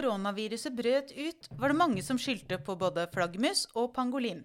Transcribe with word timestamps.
koronaviruset 0.00 0.72
brøt 0.76 1.12
ut, 1.12 1.48
var 1.58 1.72
det 1.72 1.78
mange 1.78 2.02
som 2.04 2.18
skyldte 2.18 2.60
på 2.64 2.76
både 2.80 3.06
flaggermus 3.12 3.66
og 3.76 3.92
pangolin. 3.96 4.42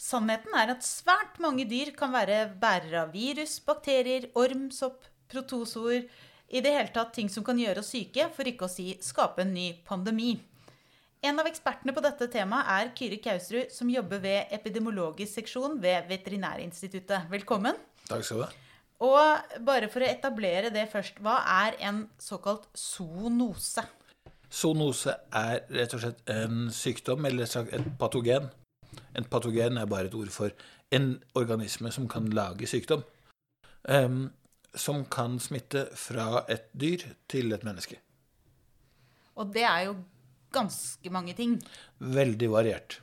Sannheten 0.00 0.54
er 0.58 0.72
at 0.74 0.82
svært 0.82 1.38
mange 1.42 1.66
dyr 1.70 1.92
kan 1.94 2.10
være 2.14 2.48
bærere 2.60 3.04
av 3.04 3.12
virus, 3.14 3.60
bakterier, 3.62 4.26
orm, 4.34 4.70
sopp, 4.74 5.06
protozoer 5.30 6.08
I 6.54 6.60
det 6.60 6.72
hele 6.74 6.92
tatt 6.92 7.14
ting 7.16 7.30
som 7.32 7.42
kan 7.46 7.58
gjøre 7.58 7.80
oss 7.80 7.94
syke, 7.94 8.26
for 8.34 8.46
ikke 8.46 8.66
å 8.66 8.70
si 8.70 8.92
skape 9.02 9.42
en 9.42 9.54
ny 9.54 9.70
pandemi. 9.86 10.34
En 11.24 11.40
av 11.40 11.48
ekspertene 11.48 11.94
på 11.96 12.02
dette 12.04 12.28
temaet 12.30 12.68
er 12.74 12.90
Kyri 12.98 13.16
Kausrud, 13.24 13.72
som 13.72 13.88
jobber 13.90 14.20
ved 14.22 14.52
epidemiologisk 14.52 15.40
seksjon 15.40 15.78
ved 15.82 16.04
Veterinærinstituttet. 16.10 17.30
Velkommen. 17.32 17.78
Takk 18.10 18.26
skal 18.26 18.42
du 18.42 18.44
ha. 18.44 18.50
Og 19.08 19.60
bare 19.64 19.88
for 19.90 20.04
å 20.04 20.10
etablere 20.10 20.70
det 20.74 20.84
først, 20.92 21.18
hva 21.24 21.40
er 21.64 21.80
en 21.88 22.04
såkalt 22.20 22.68
zoonose? 22.78 23.86
Zoonose 24.54 25.16
er 25.34 25.64
rett 25.74 25.96
og 25.96 26.04
slett 26.04 26.22
en 26.30 26.68
sykdom, 26.74 27.26
eller 27.26 27.50
et 27.64 27.90
patogen. 27.98 28.48
En 29.18 29.26
patogen 29.26 29.80
er 29.80 29.90
bare 29.90 30.06
et 30.10 30.14
ord 30.14 30.30
for 30.30 30.54
en 30.94 31.16
organisme 31.34 31.90
som 31.94 32.06
kan 32.08 32.28
lage 32.30 32.68
sykdom. 32.70 33.02
Um, 33.84 34.30
som 34.74 35.04
kan 35.10 35.38
smitte 35.42 35.86
fra 35.98 36.44
et 36.50 36.70
dyr 36.72 37.02
til 37.30 37.52
et 37.54 37.64
menneske. 37.66 37.98
Og 39.38 39.50
det 39.54 39.64
er 39.66 39.88
jo 39.88 39.96
ganske 40.54 41.10
mange 41.10 41.34
ting. 41.38 41.56
Veldig 41.98 42.50
variert. 42.52 43.00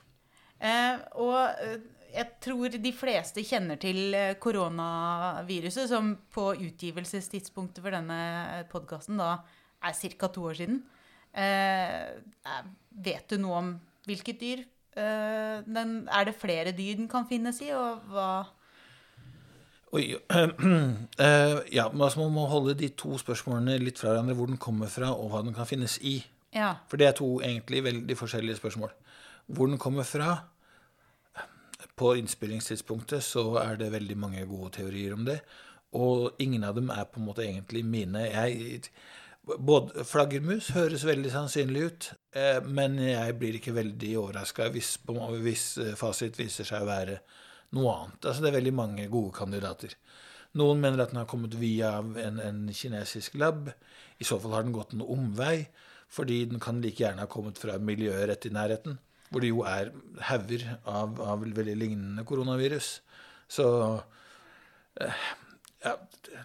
Eh, 0.62 1.00
og 1.20 1.38
eh, 1.64 1.82
jeg 2.12 2.28
tror 2.44 2.78
de 2.84 2.94
fleste 2.96 3.44
kjenner 3.48 3.80
til 3.82 4.16
eh, 4.16 4.36
koronaviruset, 4.40 5.90
som 5.92 6.14
på 6.32 6.52
utgivelsestidspunktet 6.68 7.84
for 7.84 7.96
denne 7.96 8.66
podkasten 8.72 9.20
da 9.20 9.38
er 9.82 9.96
ca. 9.98 10.28
to 10.28 10.48
år 10.52 10.60
siden. 10.62 10.84
Eh, 11.32 12.56
vet 13.06 13.30
du 13.32 13.38
noe 13.42 13.60
om 13.60 13.76
hvilket 14.10 14.42
dyr? 14.42 14.64
Eh, 14.92 15.62
den, 15.64 16.02
er 16.12 16.28
det 16.28 16.36
flere 16.40 16.74
dyr 16.76 16.98
den 17.00 17.08
kan 17.12 17.28
finnes 17.30 17.62
i, 17.64 17.72
og 17.76 18.04
hva 18.12 18.32
Oi, 19.92 20.06
uh, 20.32 21.58
ja, 21.78 21.90
man 21.92 22.32
må 22.32 22.46
holde 22.48 22.78
de 22.80 22.88
to 22.96 23.18
spørsmålene 23.20 23.76
litt 23.82 24.00
fra 24.00 24.14
hverandre. 24.14 24.38
Hvor 24.40 24.48
den 24.48 24.60
kommer 24.62 24.88
fra, 24.88 25.10
og 25.12 25.34
hva 25.34 25.42
den 25.44 25.56
kan 25.56 25.68
finnes 25.68 25.98
i. 26.00 26.22
Ja. 26.56 26.78
For 26.88 27.00
det 27.00 27.10
er 27.10 27.18
to 27.18 27.28
egentlig 27.44 27.82
veldig 27.84 28.16
forskjellige 28.16 28.62
spørsmål. 28.62 28.94
Hvor 29.52 29.68
den 29.68 29.82
kommer 29.82 30.08
fra 30.08 30.38
På 32.00 32.14
innspillingstidspunktet 32.16 33.24
så 33.24 33.44
er 33.60 33.76
det 33.78 33.92
veldig 33.92 34.16
mange 34.18 34.46
gode 34.48 34.72
teorier 34.78 35.14
om 35.14 35.26
det. 35.28 35.42
Og 35.94 36.40
ingen 36.40 36.64
av 36.64 36.76
dem 36.76 36.90
er 36.90 37.04
på 37.04 37.20
en 37.20 37.28
måte 37.28 37.44
egentlig 37.44 37.84
mine. 37.86 38.24
Jeg, 38.32 38.88
både 39.42 40.06
Flaggermus 40.06 40.72
høres 40.76 41.06
veldig 41.08 41.32
sannsynlig 41.34 41.86
ut, 41.88 42.10
eh, 42.38 42.60
men 42.64 43.00
jeg 43.02 43.38
blir 43.40 43.58
ikke 43.58 43.76
veldig 43.76 44.12
overraska 44.22 44.70
hvis, 44.74 44.96
hvis 45.42 45.66
fasit 46.00 46.38
viser 46.40 46.68
seg 46.68 46.84
å 46.84 46.90
være 46.90 47.22
noe 47.78 47.96
annet. 47.96 48.26
Altså 48.26 48.44
Det 48.44 48.52
er 48.52 48.60
veldig 48.60 48.76
mange 48.78 49.08
gode 49.12 49.34
kandidater. 49.36 49.96
Noen 50.60 50.82
mener 50.84 51.00
at 51.00 51.14
den 51.14 51.22
har 51.22 51.30
kommet 51.32 51.56
via 51.60 51.94
en, 52.02 52.40
en 52.44 52.64
kinesisk 52.76 53.38
lab. 53.40 53.70
I 54.20 54.28
så 54.28 54.38
fall 54.42 54.58
har 54.58 54.66
den 54.68 54.76
gått 54.76 54.94
en 54.94 55.06
omvei, 55.06 55.70
fordi 56.12 56.44
den 56.52 56.60
kan 56.64 56.82
like 56.84 57.00
gjerne 57.00 57.24
ha 57.24 57.32
kommet 57.32 57.60
fra 57.62 57.78
miljøet 57.80 58.28
rett 58.30 58.48
i 58.50 58.52
nærheten, 58.54 58.98
hvor 59.32 59.44
det 59.44 59.52
jo 59.54 59.64
er 59.64 59.94
hauger 60.28 60.66
av, 60.84 61.16
av, 61.24 61.46
veldig 61.56 61.78
lignende 61.80 62.26
koronavirus. 62.28 62.98
Så 63.52 63.68
eh, 65.00 65.24
ja, 65.86 65.96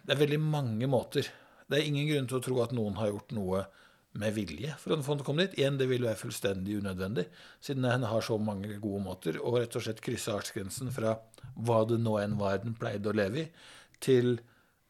det 0.06 0.14
er 0.14 0.22
veldig 0.22 0.40
mange 0.44 0.86
måter. 0.90 1.26
Det 1.66 1.78
er 1.78 1.88
ingen 1.88 2.08
grunn 2.10 2.28
til 2.30 2.38
å 2.38 2.44
tro 2.44 2.62
at 2.62 2.74
noen 2.76 2.98
har 3.00 3.10
gjort 3.10 3.34
noe 3.36 3.64
med 4.16 4.34
vilje 4.36 4.74
for 4.80 4.96
til 4.96 5.22
å 5.22 5.26
komme 5.26 5.46
dit. 5.46 5.58
Igjen, 5.60 5.78
det 5.80 5.88
vil 5.90 6.04
være 6.06 6.18
fullstendig 6.20 6.78
unødvendig, 6.80 7.26
siden 7.64 7.86
den 7.86 8.06
har 8.08 8.24
så 8.24 8.38
mange 8.40 8.78
gode 8.80 9.02
måter 9.04 9.38
å 9.40 9.54
rett 9.58 9.76
og 9.76 9.84
slett 9.84 10.02
krysse 10.04 10.32
artsgrensen 10.32 10.92
fra 10.94 11.16
hva 11.56 11.82
det 11.88 11.98
nå 12.02 12.16
enn 12.22 12.38
var 12.40 12.62
den 12.62 12.76
pleide 12.78 13.10
å 13.10 13.16
leve 13.16 13.44
i, 13.44 13.48
til 14.00 14.38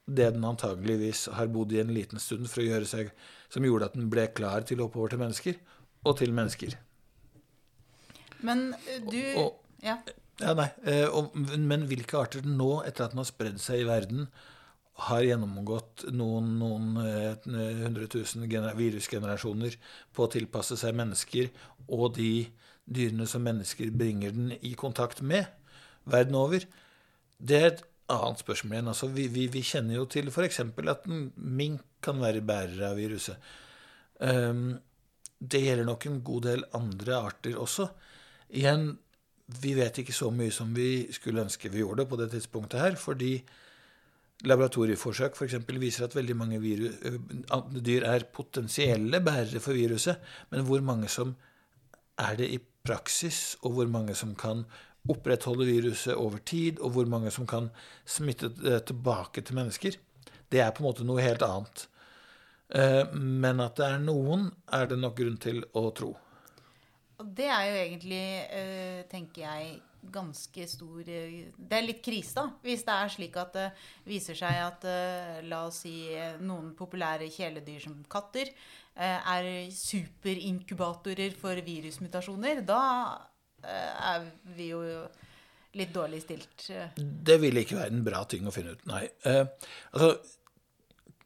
det 0.06 0.30
den 0.36 0.46
antageligvis 0.46 1.26
har 1.34 1.50
bodd 1.50 1.72
i 1.74 1.80
en 1.82 1.94
liten 1.94 2.22
stund 2.22 2.46
for 2.50 2.62
å 2.62 2.68
gjøre 2.68 2.88
seg, 2.88 3.10
som 3.50 3.66
gjorde 3.66 3.90
at 3.90 3.96
den 3.98 4.10
ble 4.12 4.28
klar 4.34 4.66
til 4.66 4.80
å 4.80 4.86
hoppe 4.86 5.00
over 5.02 5.14
til 5.14 5.22
mennesker, 5.22 5.58
og 6.06 6.18
til 6.20 6.34
mennesker. 6.34 6.76
Men 8.46 8.68
eh, 8.86 9.00
du 9.02 9.22
og, 9.34 9.46
og, 9.46 9.62
Ja. 9.82 9.96
ja 10.42 10.52
nei, 10.54 10.68
eh, 10.86 11.06
og, 11.10 11.34
men 11.34 11.88
hvilke 11.90 12.20
arter 12.20 12.44
den 12.44 12.54
nå, 12.60 12.84
etter 12.86 13.06
at 13.06 13.16
den 13.16 13.22
har 13.22 13.28
spredd 13.28 13.58
seg 13.62 13.82
i 13.82 13.88
verden, 13.88 14.28
har 14.96 15.24
gjennomgått 15.26 16.06
noen, 16.16 16.54
noen 16.60 16.94
eh, 17.02 17.48
hundre 17.82 18.06
tusen 18.08 18.46
virusgenerasjoner 18.48 19.76
på 20.16 20.24
å 20.24 20.30
tilpasse 20.32 20.78
seg 20.80 20.96
mennesker 20.96 21.50
og 21.92 22.14
de 22.16 22.46
dyrene 22.86 23.26
som 23.28 23.44
mennesker 23.44 23.92
bringer 23.92 24.32
den 24.32 24.54
i 24.56 24.72
kontakt 24.78 25.20
med 25.20 25.50
verden 26.06 26.38
over, 26.38 26.64
det 27.36 27.58
er 27.58 27.68
et 27.72 27.84
annet 28.12 28.40
spørsmål 28.40 28.76
igjen. 28.76 28.90
Altså, 28.92 29.08
vi, 29.12 29.26
vi, 29.32 29.46
vi 29.52 29.62
kjenner 29.66 29.98
jo 29.98 30.06
til 30.10 30.30
f.eks. 30.30 30.60
at 30.62 31.08
en 31.10 31.30
mink 31.36 31.82
kan 32.04 32.22
være 32.22 32.44
bærer 32.46 32.84
av 32.92 33.00
viruset. 33.00 33.48
Um, 34.22 34.76
det 35.36 35.64
gjelder 35.64 35.88
nok 35.88 36.06
en 36.08 36.20
god 36.24 36.46
del 36.46 36.62
andre 36.78 37.18
arter 37.18 37.58
også. 37.60 37.88
Igjen, 38.56 38.94
vi 39.60 39.74
vet 39.76 40.00
ikke 40.00 40.14
så 40.14 40.30
mye 40.34 40.54
som 40.54 40.72
vi 40.74 41.06
skulle 41.14 41.44
ønske 41.44 41.70
vi 41.70 41.82
gjorde 41.82 42.06
på 42.08 42.18
det 42.18 42.30
tidspunktet 42.32 42.80
her, 42.80 42.96
fordi 42.98 43.40
Laboratorieforsøk 44.44 45.36
for 45.36 45.48
For 45.48 45.78
viser 45.80 46.04
at 46.04 46.14
veldig 46.14 46.36
mange 46.36 46.60
virus, 46.60 46.98
dyr 47.72 48.04
er 48.04 48.26
potensielle 48.32 49.20
bærere 49.24 49.60
for 49.60 49.72
viruset, 49.72 50.16
men 50.50 50.64
hvor 50.68 50.80
mange 50.84 51.08
som 51.08 51.34
er 52.18 52.36
det 52.36 52.50
i 52.52 52.58
praksis, 52.84 53.56
og 53.62 53.72
hvor 53.72 53.86
mange 53.86 54.14
som 54.14 54.34
kan 54.34 54.64
opprettholde 55.08 55.64
viruset 55.66 56.14
over 56.14 56.38
tid, 56.38 56.80
og 56.80 56.90
hvor 56.90 57.06
mange 57.06 57.30
som 57.30 57.46
kan 57.46 57.70
smitte 58.04 58.48
det 58.48 58.84
tilbake 58.86 59.40
til 59.40 59.54
mennesker, 59.54 59.96
det 60.52 60.60
er 60.60 60.70
på 60.70 60.82
en 60.82 60.88
måte 60.90 61.04
noe 61.06 61.22
helt 61.22 61.42
annet. 61.42 61.88
Men 63.14 63.60
at 63.62 63.76
det 63.78 63.86
er 63.86 63.98
noen, 64.02 64.50
er 64.72 64.86
det 64.90 64.98
nok 64.98 65.16
grunn 65.16 65.36
til 65.42 65.64
å 65.72 65.90
tro. 65.96 66.12
Det 67.22 67.46
er 67.48 67.64
jo 67.70 67.76
egentlig, 67.80 68.24
tenker 69.10 69.46
jeg, 69.46 69.78
ganske 70.12 70.66
stor 70.68 71.02
Det 71.06 71.76
er 71.78 71.84
litt 71.84 72.02
krise, 72.04 72.34
da. 72.38 72.46
Hvis 72.64 72.84
det 72.86 72.96
er 72.96 73.12
slik 73.12 73.36
at 73.40 73.54
det 73.56 73.68
viser 74.06 74.38
seg 74.38 74.62
at 74.62 74.86
la 75.46 75.62
oss 75.66 75.82
si 75.84 76.08
noen 76.40 76.72
populære 76.78 77.30
kjæledyr 77.34 77.84
som 77.84 77.98
katter 78.10 78.52
er 78.96 79.46
superinkubatorer 79.76 81.34
for 81.36 81.58
virusmutasjoner. 81.66 82.62
Da 82.64 82.80
er 83.66 84.24
vi 84.56 84.70
jo 84.70 84.80
litt 85.76 85.92
dårlig 85.94 86.22
stilt. 86.24 86.70
Det 86.96 87.36
vil 87.42 87.60
ikke 87.60 87.78
være 87.80 87.92
en 87.92 88.06
bra 88.06 88.22
ting 88.28 88.46
å 88.48 88.54
finne 88.54 88.76
ut, 88.76 88.86
nei. 88.88 89.04
Eh, 89.28 89.44
altså, 89.92 90.14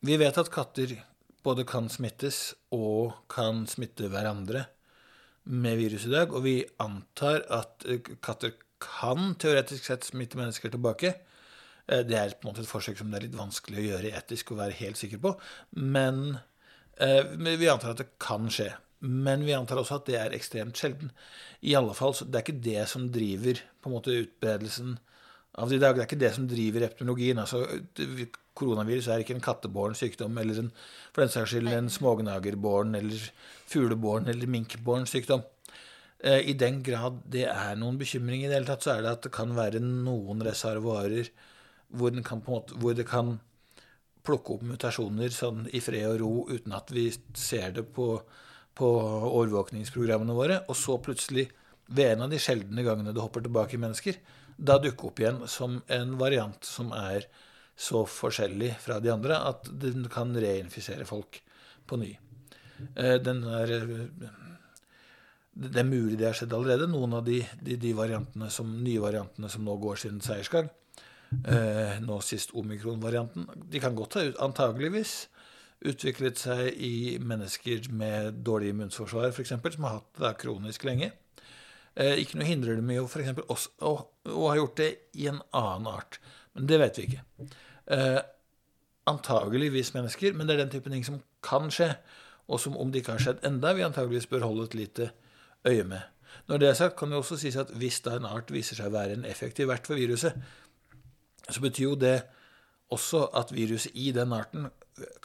vi 0.07 0.19
vet 0.21 0.41
at 0.41 0.53
katter 0.53 0.97
både 1.45 1.67
kan 1.69 1.89
smittes 1.93 2.51
og 2.75 3.15
kan 3.33 3.65
smitte 3.71 4.11
hverandre 4.13 4.67
med 5.51 5.79
virus 5.81 6.07
i 6.09 6.13
dag, 6.13 6.35
og 6.35 6.45
vi 6.45 6.59
antar 6.83 7.45
at 7.53 7.87
katter 8.25 8.57
kan 8.83 9.35
teoretisk 9.41 9.87
sett 9.87 10.07
smitte 10.09 10.39
mennesker 10.41 10.73
tilbake. 10.73 11.15
Det 11.91 12.15
er 12.15 12.37
på 12.39 12.47
en 12.47 12.53
måte 12.53 12.63
et 12.63 12.71
forsøk 12.71 13.01
som 13.01 13.11
det 13.11 13.19
er 13.19 13.25
litt 13.27 13.39
vanskelig 13.39 13.81
å 13.81 13.87
gjøre 13.89 14.13
etisk 14.21 14.53
og 14.53 14.61
være 14.61 14.79
helt 14.79 15.01
sikker 15.01 15.19
på. 15.23 15.33
Men 15.75 16.39
eh, 17.03 17.27
vi 17.35 17.71
antar 17.71 17.97
at 17.97 18.03
det 18.05 18.13
kan 18.23 18.47
skje. 18.53 18.69
Men 19.01 19.47
vi 19.47 19.57
antar 19.57 19.81
også 19.81 19.99
at 19.99 20.09
det 20.11 20.19
er 20.21 20.37
ekstremt 20.37 20.79
sjelden. 20.79 21.11
I 21.65 21.75
alle 21.79 21.95
fall, 21.97 22.15
så 22.15 22.27
Det 22.27 22.39
er 22.39 22.45
ikke 22.45 22.67
det 22.69 22.89
som 22.89 23.09
driver 23.13 23.63
på 23.81 23.91
en 23.91 23.97
måte 23.97 24.19
utbredelsen 24.23 24.99
av 25.59 25.71
det 25.71 25.81
i 25.81 25.83
dag. 25.83 25.97
Det 25.97 26.03
er 26.05 26.09
ikke 26.09 26.25
det 26.25 26.35
som 26.37 26.49
driver 26.49 26.87
epidemiologien. 26.87 27.41
Altså, 27.41 27.65
koronavirus 28.61 29.09
er 29.09 29.25
ikke 29.25 29.39
en 29.39 29.45
kattebåren 29.45 29.97
sykdom 29.97 30.37
eller 30.39 30.65
en, 30.65 30.73
for 31.15 31.25
den 31.25 31.33
saks 31.33 31.55
skyld 31.55 31.73
en 31.73 31.89
smågnagerbåren 31.93 32.95
eller 32.99 33.31
fuglebåren 33.71 34.29
eller 34.29 34.51
minkbåren 34.53 35.09
sykdom. 35.09 35.47
I 36.21 36.53
den 36.59 36.83
grad 36.85 37.23
det 37.33 37.47
er 37.49 37.79
noen 37.81 37.97
bekymring 38.01 38.43
i 38.43 38.49
det 38.49 38.59
hele 38.59 38.69
tatt, 38.69 38.85
så 38.85 38.97
er 38.97 39.05
det 39.05 39.13
at 39.15 39.23
det 39.25 39.33
kan 39.33 39.55
være 39.57 39.81
noen 39.81 40.43
reservoarer 40.45 41.31
hvor, 41.97 42.13
måte, 42.45 42.77
hvor 42.77 42.97
det 42.97 43.07
kan 43.09 43.39
plukke 44.27 44.57
opp 44.57 44.67
mutasjoner 44.69 45.33
sånn 45.33 45.65
i 45.73 45.81
fred 45.83 46.07
og 46.11 46.19
ro 46.21 46.33
uten 46.51 46.75
at 46.77 46.93
vi 46.93 47.07
ser 47.37 47.73
det 47.79 47.87
på, 47.97 48.13
på 48.77 48.91
overvåkningsprogrammene 49.31 50.37
våre. 50.37 50.61
Og 50.69 50.77
så 50.79 50.99
plutselig, 51.03 51.49
ved 51.91 52.13
en 52.13 52.27
av 52.27 52.35
de 52.35 52.39
sjeldne 52.43 52.85
gangene 52.87 53.15
det 53.17 53.23
hopper 53.23 53.43
tilbake 53.47 53.79
i 53.79 53.83
mennesker, 53.83 54.21
da 54.61 54.77
dukke 54.79 55.09
opp 55.09 55.23
igjen 55.23 55.41
som 55.49 55.81
en 55.89 56.17
variant 56.21 56.69
som 56.69 56.93
er 56.95 57.25
så 57.81 58.05
forskjellig 58.05 58.75
fra 58.85 58.99
de 59.01 59.09
andre 59.13 59.39
at 59.49 59.71
den 59.81 60.05
kan 60.13 60.37
reinfisere 60.37 61.07
folk 61.09 61.41
på 61.89 61.97
ny. 62.01 62.13
Den 63.25 63.41
er 63.49 63.73
det 65.53 65.83
er 65.83 65.89
mulig 65.89 66.19
det 66.19 66.29
har 66.29 66.37
skjedd 66.39 66.55
allerede. 66.55 66.89
Noen 66.91 67.17
av 67.19 67.25
de, 67.27 67.41
de, 67.63 67.77
de 67.81 67.93
variantene 67.97 68.51
som, 68.53 68.71
nye 68.85 69.03
variantene 69.03 69.51
som 69.51 69.65
nå 69.67 69.77
går 69.83 69.99
sin 70.03 70.21
seiersgang, 70.25 70.71
eh, 71.43 71.99
nå 72.05 72.21
sist 72.25 72.55
omikron-varianten, 72.57 73.49
de 73.71 73.83
kan 73.83 73.97
godt 73.99 74.19
ha 74.19 74.27
antageligvis 74.47 75.25
utviklet 75.91 76.39
seg 76.39 76.77
i 76.77 77.17
mennesker 77.25 77.89
med 77.97 78.43
dårlig 78.45 78.75
immunforsvar, 78.75 79.31
f.eks., 79.33 79.55
som 79.57 79.87
har 79.89 80.01
hatt 80.01 80.21
det 80.21 80.35
kronisk 80.43 80.85
lenge. 80.89 81.11
Eh, 81.97 82.21
ikke 82.23 82.39
noe 82.39 82.49
hindrer 82.49 82.79
dem 82.79 82.91
i 82.93 83.01
å 83.01 83.09
for 83.11 83.25
også, 83.47 83.73
å, 83.89 83.95
å 84.31 84.51
ha 84.51 84.59
gjort 84.59 84.77
det 84.81 84.91
i 85.19 85.27
en 85.31 85.41
annen 85.57 85.89
art. 85.91 86.21
Men 86.55 86.69
det 86.71 86.79
vet 86.83 87.01
vi 87.01 87.09
ikke. 87.09 87.49
Eh, 87.97 88.21
antageligvis 89.11 89.95
mennesker, 89.97 90.37
men 90.37 90.47
det 90.47 90.57
er 90.57 90.63
den 90.65 90.75
type 90.77 90.93
ting 90.93 91.07
som 91.07 91.19
kan 91.45 91.73
skje, 91.73 91.95
og 92.51 92.61
som 92.63 92.77
om 92.79 92.93
det 92.93 93.03
ikke 93.03 93.17
har 93.17 93.25
skjedd 93.25 93.45
enda, 93.47 93.73
vi 93.75 93.87
antageligvis 93.87 94.29
bør 94.31 94.49
holde 94.49 94.69
et 94.69 94.79
lite 94.79 95.11
øye 95.69 95.85
med. 95.85 96.01
Når 96.49 96.59
det 96.59 96.69
er 96.69 96.79
sagt, 96.79 96.97
kan 96.99 97.11
det 97.11 97.19
også 97.19 97.39
sies 97.41 97.57
at 97.59 97.71
hvis 97.79 98.01
da 98.07 98.17
en 98.17 98.29
art 98.29 98.51
viser 98.53 98.79
seg 98.79 98.91
å 98.91 98.97
være 98.97 99.19
en 99.19 99.27
effektiv 99.29 99.71
vert 99.71 99.87
for 99.87 99.99
viruset, 99.99 100.37
så 101.51 101.63
betyr 101.63 101.85
jo 101.85 101.97
det 101.99 102.17
også 102.95 103.27
at 103.39 103.53
viruset 103.55 103.95
i 103.95 104.11
den 104.15 104.33
arten 104.35 104.69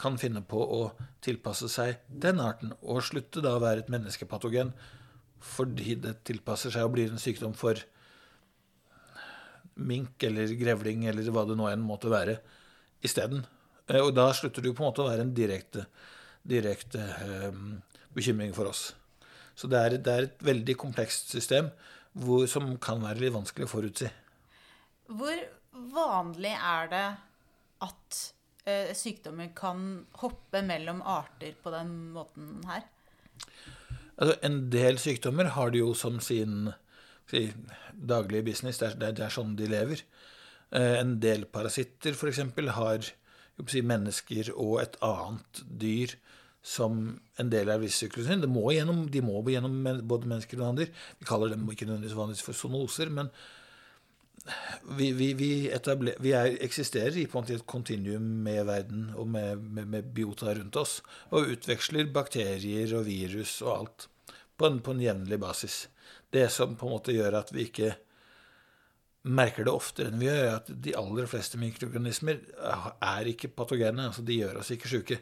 kan 0.00 0.16
finne 0.18 0.42
på 0.46 0.60
å 0.60 0.82
tilpasse 1.24 1.68
seg 1.70 2.00
den 2.08 2.40
arten, 2.40 2.72
og 2.82 3.04
slutte 3.04 3.42
da 3.44 3.56
å 3.56 3.62
være 3.62 3.84
et 3.84 3.92
menneskepatogen 3.92 4.72
fordi 5.46 5.98
det 6.00 6.14
tilpasser 6.26 6.72
seg 6.74 6.86
og 6.86 6.94
blir 6.96 7.10
en 7.12 7.20
sykdom 7.20 7.52
for 7.54 7.78
mink 9.76 10.22
eller 10.24 10.54
grevling 10.56 11.04
eller 11.10 11.28
hva 11.30 11.44
det 11.48 11.58
nå 11.58 11.68
enn 11.68 11.84
måtte 11.84 12.10
være, 12.10 12.38
isteden. 13.04 13.44
Eh, 13.86 14.00
og 14.00 14.14
da 14.16 14.30
slutter 14.34 14.64
det 14.64 14.72
jo 14.72 14.78
på 14.78 14.84
en 14.84 14.90
måte 14.90 15.04
å 15.04 15.10
være 15.10 15.26
en 15.26 15.34
direkte, 15.36 15.84
direkte 16.46 17.02
um, 17.50 17.76
bekymring 18.16 18.54
for 18.56 18.70
oss. 18.70 18.88
Så 19.56 19.70
det 19.72 19.80
er, 19.80 19.96
det 19.96 20.12
er, 20.12 20.26
et 20.28 20.42
veldig 20.44 20.76
komplekst 20.78 21.32
system 21.32 21.70
hvor, 22.16 22.44
som 22.48 22.74
kan 22.82 23.00
være 23.04 23.24
litt 23.24 23.34
vanskelig 23.34 23.68
å 23.68 23.72
forutsi. 23.72 24.10
Hvor 25.16 25.40
vanlig 25.94 26.52
er 26.56 26.90
det 26.92 27.06
at 27.86 28.20
eh, 28.68 28.92
sykdommer 28.96 29.52
kan 29.56 30.06
hoppe 30.20 30.62
mellom 30.64 31.02
arter 31.04 31.56
på 31.62 31.72
den 31.74 31.94
måten 32.16 32.60
her? 32.68 32.84
Altså, 34.16 34.36
en 34.48 34.58
del 34.72 35.00
sykdommer 35.00 35.52
har 35.56 35.72
de 35.72 35.82
jo 35.82 35.92
som 35.96 36.18
sin 36.24 36.70
si, 37.30 37.50
daglige 37.92 38.48
business. 38.48 38.80
Det 38.80 38.92
er, 38.92 39.16
det 39.16 39.24
er, 39.26 39.32
sånn 39.32 39.56
de 39.58 39.68
lever. 39.70 40.02
Eh, 40.72 40.96
en 41.00 41.18
del 41.22 41.44
parasitter 41.52 42.16
f.eks. 42.16 42.42
har 42.78 43.10
si, 43.68 43.82
mennesker 43.84 44.52
og 44.56 44.80
et 44.84 44.96
annet 45.04 45.64
dyr 45.68 46.16
som 46.66 46.96
en 47.38 47.50
del 47.52 47.70
av 47.70 47.84
livssyklusen 47.84 48.32
sin. 48.32 48.42
De 48.42 48.50
må 48.50 48.72
gjennom, 48.74 49.04
de 49.10 49.22
må 49.22 49.38
gjennom 49.52 49.76
både 50.08 50.30
mennesker 50.32 50.58
og 50.58 50.72
andre. 50.72 50.88
Vi 51.20 51.28
kaller 51.28 51.52
dem 51.52 51.68
ikke 51.70 51.86
nødvendigvis 51.86 52.42
for 52.42 52.58
zoonoser, 52.58 53.12
men 53.14 53.30
vi, 54.98 55.12
vi, 55.12 55.32
vi, 55.34 55.50
vi 56.22 56.32
er, 56.34 56.56
eksisterer 56.62 57.16
i 57.18 57.26
et 57.26 57.66
kontinuum 57.66 58.26
med 58.46 58.64
verden 58.66 59.08
og 59.16 59.28
med, 59.30 59.62
med, 59.62 59.86
med, 59.94 60.10
biota 60.14 60.54
rundt 60.54 60.78
oss, 60.78 61.00
og 61.30 61.52
utveksler 61.54 62.10
bakterier 62.14 62.94
og 62.98 63.06
virus 63.06 63.60
og 63.64 63.72
alt 63.76 64.08
på 64.56 64.68
en, 64.68 64.80
på 64.82 64.94
en 64.94 65.02
jevnlig 65.02 65.38
basis. 65.42 65.86
Det 66.30 66.48
som 66.52 66.74
på 66.78 66.86
en 66.86 66.96
måte 66.96 67.14
gjør 67.14 67.40
at 67.42 67.54
vi 67.54 67.66
ikke 67.66 67.94
merker 69.26 69.66
det 69.66 69.74
oftere 69.74 70.10
enn 70.10 70.20
vi 70.20 70.28
gjør, 70.28 70.44
er 70.44 70.58
at 70.60 70.70
de 70.70 70.94
aller 70.98 71.30
fleste 71.30 71.58
mikroorganismer 71.58 72.42
er 73.02 73.32
ikke 73.32 73.54
patogene. 73.54 74.06
altså 74.10 74.22
De 74.22 74.38
gjør 74.38 74.60
oss 74.62 74.70
ikke 74.74 74.90
sjuke. 74.90 75.18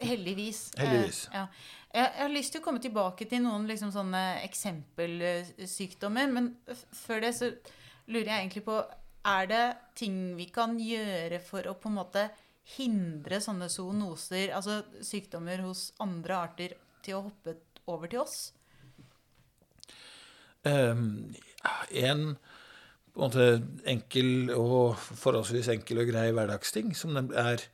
Heldigvis. 0.00 0.70
Heldigvis. 0.78 1.24
Eh, 1.28 1.36
ja. 1.40 1.46
Jeg 1.90 2.12
har 2.20 2.30
lyst 2.30 2.54
til 2.54 2.62
å 2.62 2.64
komme 2.64 2.82
tilbake 2.82 3.26
til 3.26 3.42
noen 3.42 3.66
liksom 3.66 3.90
sånne 3.94 4.22
eksempelsykdommer. 4.44 6.30
Men 6.30 6.52
før 6.94 7.24
det 7.24 7.32
så 7.38 7.50
lurer 8.10 8.30
jeg 8.30 8.44
egentlig 8.44 8.66
på 8.68 8.78
Er 9.20 9.48
det 9.50 9.64
ting 10.00 10.14
vi 10.38 10.46
kan 10.48 10.78
gjøre 10.80 11.42
for 11.44 11.66
å 11.68 11.74
på 11.76 11.90
en 11.90 11.98
måte 11.98 12.22
hindre 12.78 13.36
sånne 13.42 13.66
zoonoser, 13.68 14.54
altså 14.56 14.78
sykdommer 15.04 15.60
hos 15.60 15.90
andre 16.00 16.38
arter, 16.38 16.76
til 17.04 17.18
å 17.18 17.26
hoppe 17.26 17.58
over 17.90 18.08
til 18.08 18.22
oss? 18.22 18.38
Um, 20.64 21.34
en 21.90 22.38
på 23.10 23.20
en 23.20 23.26
måte 23.26 23.46
enkel 23.90 24.52
og 24.54 24.96
forholdsvis 24.96 25.70
enkel 25.72 26.02
og 26.02 26.10
grei 26.12 26.28
hverdagsting 26.32 26.92
som 26.96 27.16
er 27.18 27.64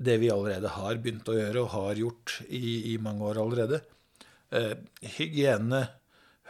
det 0.00 0.16
vi 0.22 0.30
allerede 0.32 0.72
har 0.72 1.00
begynt 1.02 1.28
å 1.28 1.36
gjøre 1.36 1.64
og 1.64 1.72
har 1.74 2.00
gjort 2.00 2.38
i, 2.48 2.94
i 2.94 2.98
mange 3.02 3.26
år 3.28 3.42
allerede. 3.42 3.82
Eh, 4.50 4.76
hygiene 5.18 5.86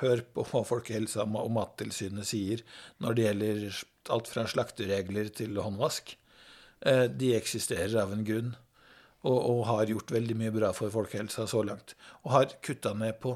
Hør 0.01 0.23
på 0.33 0.47
hva 0.49 0.63
Folkehelsa 0.65 1.27
og 1.27 1.51
Mattilsynet 1.53 2.25
sier 2.25 2.63
når 3.05 3.17
det 3.17 3.25
gjelder 3.27 3.81
alt 4.15 4.31
fra 4.33 4.47
slakteregler 4.49 5.29
til 5.37 5.59
håndvask. 5.61 6.15
Eh, 6.81 7.07
de 7.13 7.35
eksisterer 7.37 7.99
av 8.01 8.15
en 8.15 8.25
grunn 8.25 8.55
og, 9.21 9.37
og, 9.37 9.65
har 9.69 9.93
gjort 9.93 10.15
veldig 10.15 10.37
mye 10.41 10.55
bra 10.55 10.71
for 10.77 10.93
folkehelsa 10.95 11.45
så 11.51 11.61
langt. 11.69 11.93
Og 12.25 12.33
har 12.33 12.55
kutta 12.65 12.95
ned 12.97 13.19
på 13.21 13.35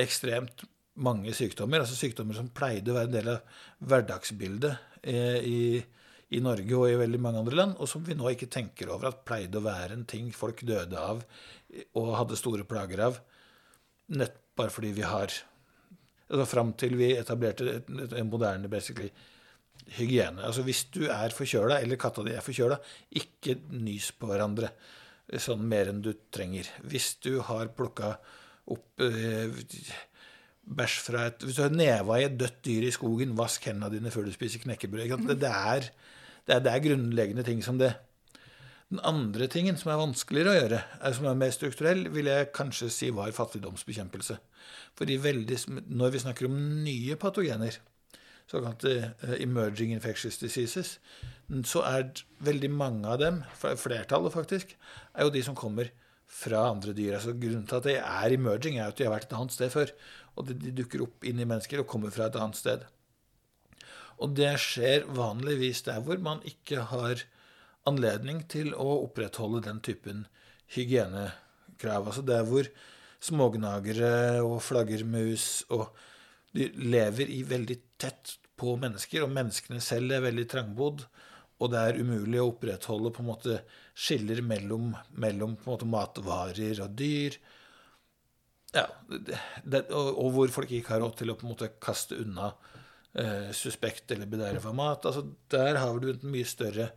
ekstremt 0.00 0.64
mange 1.04 1.34
sykdommer, 1.36 1.84
altså 1.84 1.96
sykdommer 1.98 2.36
som 2.36 2.48
pleide 2.52 2.92
å 2.92 2.96
være 2.96 3.10
en 3.10 3.16
del 3.18 3.28
av 3.34 3.60
hverdagsbildet 3.88 5.04
eh, 5.12 5.44
i, 5.44 5.60
i 6.32 6.40
Norge 6.40 6.78
og 6.78 6.88
i 6.88 6.98
veldig 7.00 7.20
mange 7.20 7.42
andre 7.42 7.58
land, 7.58 7.74
og 7.78 7.88
som 7.90 8.04
vi 8.06 8.16
nå 8.16 8.30
ikke 8.32 8.50
tenker 8.52 8.92
over 8.92 9.10
at 9.10 9.24
pleide 9.28 9.60
å 9.60 9.64
være 9.64 9.96
en 9.96 10.06
ting 10.08 10.30
folk 10.34 10.64
døde 10.68 10.98
av 10.98 11.22
og 11.98 12.14
hadde 12.18 12.38
store 12.40 12.66
plager 12.68 13.02
av, 13.04 13.18
nett 14.16 14.38
bare 14.56 14.72
fordi 14.72 14.92
vi 14.96 15.04
har 15.08 15.32
altså 16.32 16.48
Fram 16.48 16.70
til 16.80 16.94
vi 16.96 17.10
etablerte 17.12 17.82
en 18.16 18.28
moderne 18.30 18.68
basically, 18.72 19.10
hygiene. 19.98 20.40
Altså 20.46 20.62
Hvis 20.64 20.86
du 20.94 21.02
er 21.12 21.34
forkjøla, 21.36 21.80
eller 21.82 22.00
katta 22.00 22.24
di 22.24 22.32
er 22.32 22.44
forkjøla, 22.44 22.78
ikke 23.20 23.58
nys 23.76 24.12
på 24.16 24.30
hverandre 24.30 24.70
sånn 25.42 25.64
mer 25.68 25.90
enn 25.90 26.00
du 26.04 26.12
trenger. 26.32 26.68
Hvis 26.88 27.16
du 27.24 27.34
har 27.44 27.72
plukka 27.76 28.14
opp 28.72 29.04
eh, 29.04 29.60
bæsj 30.62 30.98
fra 31.06 31.26
et 31.30 31.44
Hvis 31.44 31.58
du 31.58 31.64
har 31.64 31.74
neva 31.74 32.18
i 32.20 32.26
et 32.28 32.38
dødt 32.38 32.62
dyr 32.64 32.88
i 32.88 32.94
skogen, 32.94 33.36
vask 33.38 33.68
hendene 33.68 33.92
dine 33.92 34.12
før 34.14 34.28
du 34.28 34.34
spiser 34.34 34.62
knekkebrød. 34.62 35.16
Det, 35.28 35.38
det, 35.42 35.50
er 35.52 35.90
det 36.46 36.56
er, 36.56 36.64
det 36.64 36.72
er 36.72 36.84
grunnleggende 36.86 37.44
ting 37.46 37.62
som 37.64 37.78
det. 37.80 37.92
Den 38.92 39.00
andre 39.08 39.46
tingen 39.48 39.78
som 39.80 39.88
er 39.88 40.00
vanskeligere 40.02 40.52
å 40.52 40.56
gjøre, 40.58 40.80
er 41.00 41.14
som 41.16 41.28
er 41.30 41.38
mer 41.40 41.52
strukturell, 41.54 42.02
vil 42.12 42.28
jeg 42.28 42.50
kanskje 42.52 42.90
si 42.92 43.08
var 43.14 43.32
fattigdomsbekjempelse. 43.32 44.36
Fordi 44.98 45.16
veldig, 45.22 45.58
når 45.88 46.12
vi 46.12 46.20
snakker 46.26 46.48
om 46.48 46.58
nye 46.84 47.16
patogener, 47.20 47.78
såkalte 48.50 48.92
uh, 49.22 49.36
emerging 49.38 49.94
infectious 49.96 50.36
diseases, 50.42 50.98
så 51.64 51.86
er 51.88 52.10
veldig 52.44 52.68
mange 52.74 53.08
av 53.08 53.22
dem, 53.22 53.40
flertallet 53.56 54.34
faktisk, 54.34 54.76
er 55.14 55.24
jo 55.24 55.32
de 55.32 55.44
som 55.46 55.56
kommer 55.56 55.88
fra 56.32 56.66
andre 56.70 56.94
dyr. 56.96 57.16
Altså 57.18 57.34
Grunnen 57.36 57.64
til 57.68 57.78
at 57.78 57.88
de 57.88 57.96
er 58.00 58.36
emerging, 58.36 58.78
er 58.78 58.92
at 58.92 58.98
de 58.98 59.06
har 59.06 59.14
vært 59.14 59.30
et 59.30 59.36
annet 59.38 59.56
sted 59.56 59.72
før. 59.72 59.92
Og 60.36 60.48
de 60.48 60.72
dukker 60.72 61.04
opp 61.04 61.26
inn 61.28 61.40
i 61.40 61.48
mennesker 61.48 61.82
og 61.82 61.88
kommer 61.88 62.12
fra 62.12 62.28
et 62.28 62.38
annet 62.40 62.60
sted. 62.60 62.84
Og 64.22 64.34
det 64.38 64.52
skjer 64.62 65.08
vanligvis 65.10 65.82
der 65.88 66.02
hvor 66.04 66.20
man 66.22 66.42
ikke 66.46 66.86
har 66.92 67.24
anledning 67.88 68.44
til 68.50 68.70
å 68.78 69.02
opprettholde 69.02 69.64
den 69.66 69.80
typen 69.82 70.26
hygienekrav. 70.74 72.06
Altså 72.06 72.22
der 72.26 72.46
hvor 72.46 72.68
smågnagere 73.22 74.42
og 74.42 74.60
flaggermus 74.64 75.64
og 75.74 75.88
de 76.52 76.68
lever 76.76 77.30
i 77.32 77.42
veldig 77.48 77.78
tett 78.00 78.36
på 78.60 78.74
mennesker, 78.78 79.24
og 79.24 79.32
menneskene 79.32 79.80
selv 79.82 80.12
er 80.12 80.26
veldig 80.26 80.44
trangbodd. 80.52 81.06
Og 81.62 81.70
det 81.72 81.80
er 81.80 81.98
umulig 82.02 82.40
å 82.42 82.50
opprettholde 82.50 83.12
på 83.14 83.22
en 83.22 83.30
måte 83.30 83.56
skiller 83.94 84.42
mellom, 84.44 84.92
mellom 85.22 85.56
måte 85.64 85.86
matvarer 85.88 86.82
og 86.84 86.94
dyr. 86.98 87.38
Ja, 88.72 88.86
det, 89.08 89.84
og, 89.92 90.08
og, 90.16 90.28
hvor 90.34 90.54
folk 90.54 90.72
ikke 90.72 90.94
har 90.94 91.02
råd 91.04 91.18
til 91.20 91.32
å 91.32 91.36
på 91.38 91.46
en 91.46 91.52
måte 91.52 91.70
kaste 91.82 92.18
unna 92.22 92.50
suspekt 93.52 94.10
eller 94.10 94.26
bederva 94.26 94.72
mat. 94.72 95.06
Altså, 95.06 95.26
der 95.52 95.76
har 95.80 95.98
du 96.00 96.10
et 96.12 96.24
mye 96.24 96.48
større 96.48 96.88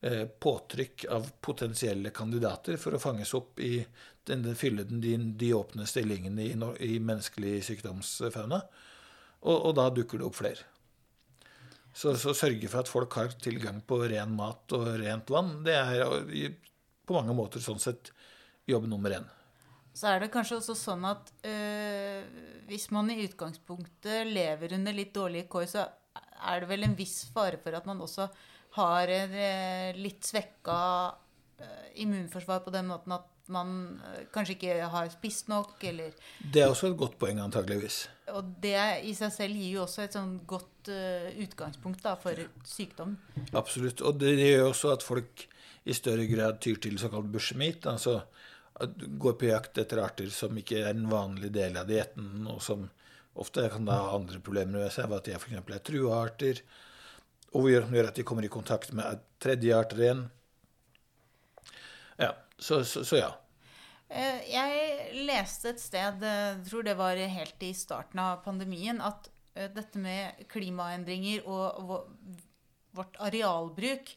eh, 0.00 0.24
påtrykk 0.28 1.08
av 1.14 1.30
potensielle 1.44 2.12
kandidater 2.14 2.78
for 2.80 2.94
å 2.94 3.02
fanges 3.02 3.34
opp 3.34 3.60
i 3.60 3.80
den 4.28 4.44
fylle 4.58 4.84
de, 4.88 5.16
de, 5.40 5.52
åpne 5.56 5.86
stillingene 5.88 6.44
i, 6.44 6.52
i 6.86 6.98
menneskelig 7.00 7.62
sykdomsfauna. 7.70 8.60
Og, 9.40 9.56
og, 9.56 9.72
da 9.78 9.88
dukker 9.94 10.20
det 10.20 10.28
opp 10.28 10.38
flere. 10.38 10.66
Så, 11.94 12.12
så 12.20 12.34
sørge 12.36 12.68
for 12.70 12.84
at 12.84 12.90
folk 12.90 13.16
har 13.18 13.34
tilgang 13.42 13.80
på 13.86 14.02
ren 14.06 14.36
mat 14.38 14.76
og 14.76 14.92
rent 15.00 15.30
vann, 15.34 15.56
det 15.66 15.74
er 15.74 16.04
på 17.08 17.16
mange 17.16 17.34
måter 17.34 17.62
sånn 17.64 17.80
sett 17.82 18.12
jobb 18.68 18.86
nummer 18.90 19.16
én 19.16 19.26
så 19.98 20.12
er 20.12 20.22
det 20.22 20.30
kanskje 20.30 20.60
også 20.60 20.76
sånn 20.78 21.06
at 21.08 21.30
øh, 21.48 22.22
hvis 22.68 22.90
man 22.94 23.10
i 23.12 23.22
utgangspunktet 23.24 24.28
lever 24.28 24.76
under 24.76 24.96
litt 24.96 25.14
dårlige 25.16 25.48
kår, 25.50 25.66
så 25.70 25.86
er 26.48 26.62
det 26.62 26.70
vel 26.70 26.86
en 26.86 26.98
viss 26.98 27.24
fare 27.34 27.60
for 27.62 27.74
at 27.74 27.88
man 27.88 28.00
også 28.04 28.28
har 28.78 29.10
en 29.14 29.34
øh, 29.34 29.98
litt 29.98 30.28
svekka 30.28 30.78
øh, 31.64 31.88
immunforsvar 32.04 32.62
på 32.66 32.74
den 32.74 32.90
måten 32.92 33.16
at 33.16 33.26
man 33.48 33.98
kanskje 34.34 34.58
ikke 34.58 34.88
har 34.92 35.08
spist 35.08 35.46
nok, 35.48 35.78
eller 35.88 36.12
Det 36.52 36.60
er 36.62 36.68
også 36.68 36.90
et 36.90 36.98
godt 37.00 37.16
poeng, 37.18 37.40
antageligvis. 37.40 38.10
Og 38.36 38.44
det 38.60 38.76
i 39.08 39.14
seg 39.16 39.32
selv 39.32 39.56
gir 39.56 39.78
jo 39.78 39.86
også 39.86 40.04
et 40.04 40.16
sånn 40.18 40.34
godt 40.46 40.90
utgangspunkt 41.40 42.04
da, 42.04 42.12
for 42.20 42.36
sykdom. 42.68 43.16
Absolutt. 43.56 44.04
Og 44.04 44.20
det 44.20 44.34
gjør 44.36 44.66
også 44.68 44.92
at 44.92 45.06
folk 45.06 45.46
i 45.88 45.96
større 45.96 46.26
grad 46.28 46.60
tyr 46.60 46.76
til 46.82 46.98
såkalt 47.00 47.30
bushmeat. 47.32 47.88
Altså 47.88 48.20
går 48.86 49.36
på 49.38 49.48
jakt 49.48 49.78
etter 49.80 50.02
arter 50.02 50.30
som 50.34 50.56
ikke 50.58 50.82
er 50.82 50.92
en 50.92 51.08
vanlig 51.10 51.50
del 51.54 51.78
av 51.80 51.88
dietten, 51.88 52.46
og 52.50 52.60
som 52.64 52.88
ofte 53.38 53.68
kan 53.70 53.86
da 53.86 54.00
ha 54.02 54.16
andre 54.16 54.40
problemer 54.44 54.84
ved 54.84 54.94
seg, 54.94 55.08
ved 55.10 55.20
at 55.20 55.28
de 55.28 55.36
f.eks. 55.38 55.58
er 55.58 55.84
truearter, 55.86 56.62
og 57.54 57.64
hvor 57.64 57.92
gjør 57.96 58.10
at 58.10 58.18
de 58.18 58.26
kommer 58.26 58.44
i 58.44 58.52
kontakt 58.52 58.92
med 58.96 59.22
tredje 59.42 59.76
arter 59.76 60.02
igjen. 60.02 60.24
Ja, 62.18 62.32
så, 62.58 62.82
så, 62.84 63.04
så 63.06 63.22
ja. 63.22 63.30
Eh, 64.08 64.40
jeg 64.48 65.24
leste 65.28 65.74
et 65.74 65.82
sted, 65.82 66.22
jeg 66.24 66.56
eh, 66.56 66.60
tror 66.68 66.84
det 66.86 66.96
var 66.98 67.18
helt 67.18 67.64
i 67.64 67.74
starten 67.76 68.20
av 68.22 68.42
pandemien, 68.44 69.00
at 69.04 69.30
eh, 69.54 69.68
dette 69.72 70.00
med 70.00 70.46
klimaendringer 70.50 71.46
og 71.48 72.02
vårt 72.96 73.18
arealbruk 73.22 74.10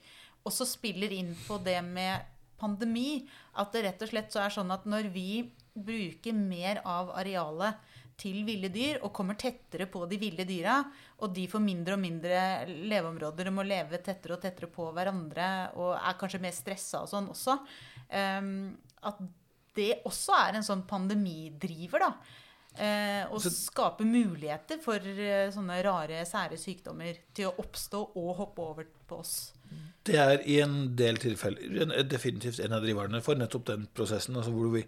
også 0.47 0.65
spiller 0.65 1.11
inn 1.13 1.33
på 1.45 1.59
det 1.61 1.77
med 1.85 2.30
pandemi. 2.61 3.23
At 3.57 3.73
det 3.73 3.85
rett 3.87 4.05
og 4.05 4.13
slett 4.13 4.31
så 4.33 4.45
er 4.45 4.53
sånn 4.53 4.71
at 4.73 4.85
når 4.89 5.09
vi 5.13 5.43
bruker 5.73 6.35
mer 6.37 6.81
av 6.87 7.11
arealet 7.17 7.97
til 8.21 8.43
ville 8.45 8.69
dyr 8.69 8.99
og 9.01 9.13
kommer 9.15 9.37
tettere 9.39 9.87
på 9.89 10.03
de 10.09 10.19
ville 10.21 10.45
dyra, 10.45 10.77
og 11.23 11.33
de 11.33 11.47
får 11.49 11.63
mindre 11.63 11.95
og 11.97 12.03
mindre 12.03 12.41
leveområder 12.69 13.49
og 13.49 13.57
må 13.57 13.65
leve 13.65 14.01
tettere 14.03 14.35
og 14.35 14.43
tettere 14.43 14.69
på 14.71 14.89
hverandre 14.93 15.47
og 15.79 15.95
er 15.95 16.19
kanskje 16.19 16.41
mer 16.43 16.53
stressa 16.55 17.01
og 17.01 17.09
sånn 17.09 17.31
også, 17.33 17.57
um, 18.37 18.51
at 19.09 19.23
det 19.77 19.91
også 20.07 20.35
er 20.35 20.59
en 20.59 20.67
sånn 20.67 20.85
pandemidriver, 20.87 22.03
da. 22.03 22.11
Eh, 22.71 23.25
og 23.27 23.41
så, 23.43 23.51
skape 23.51 24.05
muligheter 24.07 24.79
for 24.79 25.03
eh, 25.03 25.49
sånne 25.51 25.81
rare, 25.83 26.21
sære 26.27 26.59
sykdommer 26.59 27.17
til 27.35 27.49
å 27.49 27.55
oppstå 27.59 27.99
og 28.15 28.29
hoppe 28.37 28.63
over 28.63 28.87
på 29.07 29.19
oss. 29.19 29.35
Det 30.07 30.15
er 30.17 30.39
i 30.49 30.61
en 30.63 30.95
del 30.97 31.19
tilfeller 31.21 32.03
definitivt 32.09 32.61
en 32.63 32.77
av 32.77 32.83
driverne 32.83 33.19
for 33.23 33.37
nettopp 33.37 33.67
den 33.67 33.83
prosessen. 33.93 34.37
Altså 34.39 34.53
hvor 34.55 34.71
vi 34.73 34.85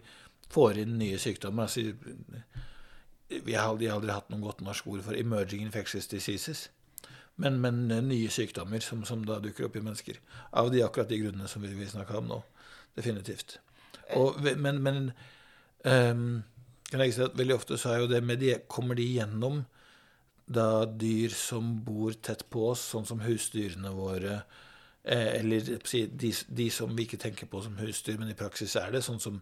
får 0.53 0.79
inn 0.83 0.95
nye 0.99 1.19
sykdommer. 1.21 1.67
Altså, 1.67 1.91
vi 3.33 3.55
har 3.57 3.67
aldri, 3.67 3.89
aldri, 3.91 4.13
hatt 4.13 4.31
noe 4.31 4.43
godt 4.43 4.63
norsk 4.63 4.87
ord 4.87 5.03
for 5.03 5.17
'emerging 5.17 5.61
infectious 5.65 6.07
diseases'. 6.07 6.69
Men, 7.35 7.59
men 7.61 7.91
eh, 7.91 8.01
nye 8.01 8.29
sykdommer 8.29 8.79
som, 8.79 9.03
som, 9.05 9.25
da 9.25 9.39
dukker 9.43 9.67
opp 9.67 9.75
i 9.75 9.83
mennesker. 9.83 10.19
Av 10.51 10.71
de 10.71 10.83
akkurat 10.85 11.09
de 11.09 11.19
grunnene 11.19 11.47
som 11.49 11.61
vi, 11.61 11.73
vi 11.73 11.89
snakka 11.89 12.17
om 12.17 12.29
nå. 12.29 12.41
Definitivt. 12.95 13.59
Og, 14.15 14.37
men, 14.57 14.81
men 14.83 15.11
um, 15.83 16.43
kan 16.93 17.01
legge 17.01 17.17
til 17.17 17.27
at 17.27 17.39
veldig 17.39 17.55
ofte 17.57 17.79
så 17.81 17.93
er 17.93 18.03
jo 18.03 18.11
det 18.11 18.21
med 18.25 18.41
de, 18.43 18.55
kommer 18.71 18.97
de 18.99 19.07
gjennom 19.15 19.63
da 20.45 20.83
dyr 20.85 21.31
som 21.35 21.71
bor 21.85 22.13
tett 22.21 22.45
på 22.51 22.67
oss, 22.73 22.83
sånn 22.93 23.07
som 23.07 23.23
husdyrene 23.23 23.93
våre, 23.95 24.41
eh, 25.03 25.39
eller 25.39 25.63
de, 25.63 26.31
de, 26.47 26.69
som 26.73 26.91
vi 26.95 27.07
ikke 27.07 27.21
tenker 27.21 27.49
på 27.49 27.61
som 27.63 27.77
husdyr, 27.79 28.19
men 28.19 28.31
i 28.33 28.37
praksis 28.37 28.75
er 28.79 28.91
det, 28.91 29.03
sånn 29.05 29.21
som 29.23 29.39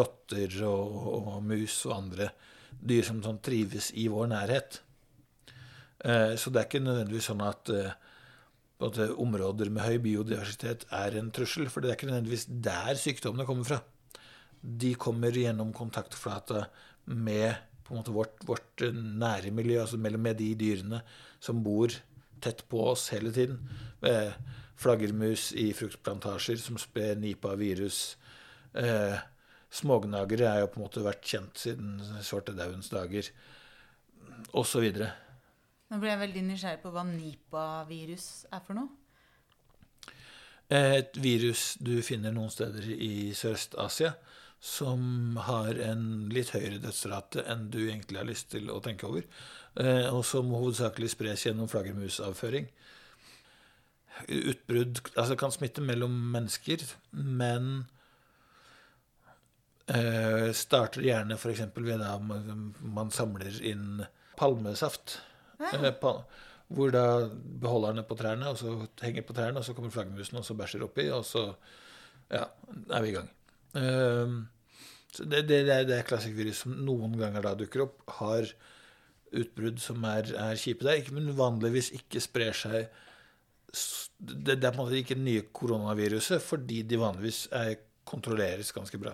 rotter 0.00 0.60
og, 0.68 0.98
og, 1.18 1.38
mus 1.44 1.80
og 1.88 1.96
andre 1.98 2.30
dyr 2.78 3.04
som 3.06 3.22
sånn 3.24 3.40
trives 3.44 3.92
i 3.96 4.08
vår 4.12 4.30
nærhet. 4.32 4.80
Eh, 6.04 6.34
så 6.40 6.52
det 6.52 6.62
er 6.62 6.68
ikke 6.70 6.84
nødvendigvis 6.84 7.28
sånn 7.30 7.44
at 7.44 7.72
eh, 7.74 7.94
områder 9.18 9.72
med 9.74 9.84
høy 9.84 9.98
biodiversitet 10.04 10.86
er 10.94 11.18
en 11.18 11.32
trussel, 11.34 11.68
for 11.68 11.82
det 11.82 11.92
er 11.92 11.98
ikke 11.98 12.10
nødvendigvis 12.10 12.48
der 12.48 12.98
sykdommene 13.00 13.48
kommer 13.48 13.68
fra. 13.68 13.82
De 14.58 14.94
kommer 14.98 15.34
gjennom 15.34 15.74
kontaktflata 15.76 16.66
med 17.08 17.54
på 17.84 17.94
en 17.94 18.02
måte 18.02 18.12
vårt, 18.12 18.44
vårt 18.44 18.84
nære 18.92 19.50
miljø, 19.54 19.80
altså 19.80 19.96
mellom 19.96 20.26
med 20.26 20.36
de 20.36 20.52
dyrene 20.60 21.00
som 21.40 21.62
bor 21.64 21.92
tett 22.44 22.60
på 22.68 22.82
oss 22.90 23.08
hele 23.14 23.32
tiden. 23.32 23.62
Eh, 24.04 24.34
flaggermus 24.78 25.52
i 25.58 25.70
fruktplantasjer 25.74 26.60
som 26.60 26.78
sprer 26.78 27.16
nipa-virus. 27.18 28.18
Eh, 28.74 29.16
smågnagere 29.70 30.50
er 30.50 30.60
jo 30.62 30.70
på 30.72 30.80
en 30.80 30.84
måte 30.84 31.04
vært 31.06 31.24
kjent 31.24 31.64
siden 31.64 31.96
svartedaudens 32.22 32.92
dager, 32.92 33.32
osv. 34.54 34.86
Nå 35.88 35.98
ble 35.98 36.12
jeg 36.12 36.22
veldig 36.22 36.44
nysgjerrig 36.52 36.82
på 36.84 36.92
hva 36.94 37.04
nipa-virus 37.08 38.28
er 38.52 38.64
for 38.66 38.78
noe. 38.78 38.92
Et 40.68 41.16
virus 41.16 41.78
du 41.80 41.94
finner 42.04 42.34
noen 42.36 42.52
steder 42.52 42.84
i 42.92 43.32
Sørøst-Asia 43.32 44.12
som 44.60 45.36
har 45.46 45.78
en 45.86 46.04
litt 46.34 46.50
høyere 46.50 46.80
dødsrate 46.82 47.44
enn 47.46 47.68
du 47.70 47.78
egentlig 47.84 48.18
har 48.18 48.26
lyst 48.26 48.50
til 48.54 48.72
å 48.74 48.80
tenke 48.82 49.06
over, 49.06 49.26
eh, 49.78 50.08
og 50.10 50.24
som 50.26 50.50
hovedsakelig 50.50 51.12
spres 51.14 51.46
gjennom 51.46 51.70
flaggermusavføring. 51.70 52.66
Utbrudd 54.26 54.98
altså 55.14 55.36
kan 55.38 55.54
smitte 55.54 55.84
mellom 55.84 56.16
mennesker, 56.34 56.82
men 57.14 57.86
eh, 59.86 60.50
starter 60.50 61.06
gjerne 61.06 61.38
f.eks. 61.38 61.62
ved 61.78 62.02
at 62.02 62.26
man 62.82 63.14
samler 63.14 63.62
inn 63.62 64.02
palmesaft. 64.38 65.20
Ja. 65.62 65.70
Eh, 65.78 66.12
hvor 66.68 66.90
da 66.92 67.30
beholderne 67.62 68.02
på 68.04 68.18
trærne, 68.18 68.50
og 68.50 68.58
så 68.60 68.74
henger 69.00 69.24
på 69.24 69.38
trærne, 69.38 69.62
og 69.62 69.64
så 69.64 69.72
kommer 69.72 69.94
flaggermusen 69.94 70.42
og 70.42 70.44
så 70.44 70.58
bæsjer 70.58 70.84
oppi, 70.84 71.06
og 71.14 71.24
så 71.24 71.46
ja, 72.28 72.44
er 72.90 73.06
vi 73.06 73.14
i 73.14 73.16
gang. 73.16 73.30
Uh, 73.76 74.46
det, 75.18 75.42
det, 75.48 75.62
det, 75.88 76.02
klassikkvirus 76.06 76.64
som 76.64 76.74
noen 76.84 77.16
ganger 77.18 77.44
da 77.44 77.54
dukker 77.58 77.86
opp, 77.88 78.02
har 78.20 78.48
utbrudd 79.38 79.80
som 79.82 80.04
er, 80.08 80.30
er 80.38 80.58
kjipe. 80.60 80.86
Det 80.86 80.92
er 80.92 81.02
ikke, 81.02 81.16
men 81.18 81.36
vanligvis 81.36 81.92
ikke 81.96 82.22
sprer 82.24 82.56
seg 82.56 82.88
det, 83.68 84.54
det, 84.56 84.64
er 84.64 84.72
på 84.72 84.78
en 84.78 84.80
måte 84.80 84.96
ikke 84.96 85.16
det 85.18 85.26
nye 85.26 85.44
koronaviruset, 85.52 86.40
fordi 86.42 86.82
de 86.88 87.00
vanligvis 87.00 87.44
er, 87.52 87.74
kontrolleres 88.08 88.72
ganske 88.72 88.98
bra. 89.00 89.12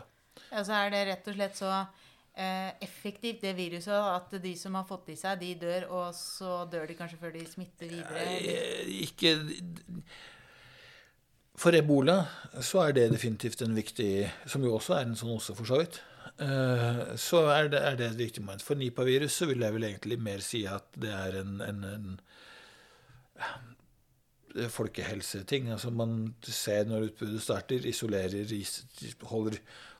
Ja, 0.52 0.62
så 0.62 0.76
er 0.78 0.92
det 0.94 1.00
rett 1.08 1.30
og 1.30 1.34
slett 1.34 1.58
så 1.58 1.70
eh, 1.74 2.70
effektivt, 2.84 3.42
det 3.42 3.56
viruset, 3.58 3.90
at 3.94 4.36
de 4.42 4.52
som 4.58 4.78
har 4.78 4.86
fått 4.86 5.10
i 5.10 5.18
seg, 5.18 5.40
de 5.42 5.50
dør, 5.58 5.88
og 5.90 6.14
så 6.14 6.60
dør 6.70 6.86
de 6.86 6.98
kanskje 6.98 7.18
før 7.18 7.34
de 7.34 7.42
smitter 7.50 7.90
videre? 7.90 8.22
Ja, 8.46 8.62
ikke 9.02 9.34
for 11.64 11.76
ebola 11.76 12.18
så 12.62 12.82
er 12.84 12.96
det 12.96 13.12
definitivt 13.14 13.62
en 13.64 13.76
viktig 13.76 14.10
Som 14.50 14.66
jo 14.66 14.74
også 14.76 14.98
er 14.98 15.08
en 15.08 15.16
sånn 15.18 15.32
også, 15.34 15.56
for 15.56 15.68
så 15.68 15.80
vidt. 15.80 16.00
Eh, 16.44 17.00
så 17.20 17.44
er 17.52 17.70
det, 17.72 17.80
er 17.80 17.96
det 17.98 18.10
et 18.10 18.18
viktig 18.18 18.42
moment. 18.44 18.64
For 18.64 18.78
Nipa-viruset 18.78 19.48
vil 19.50 19.64
jeg 19.64 19.76
vel 19.76 19.88
egentlig 19.88 20.18
mer 20.22 20.42
si 20.44 20.64
at 20.66 20.86
det 21.00 21.12
er 21.14 21.38
en, 21.40 21.56
en, 21.64 22.18
en 24.58 24.74
folkehelseting. 24.74 25.70
Altså 25.74 25.92
man 25.94 26.34
ser 26.46 26.88
når 26.90 27.10
utbudet 27.10 27.42
starter, 27.42 27.86
isolerer, 27.86 28.54
holder, 29.30 29.58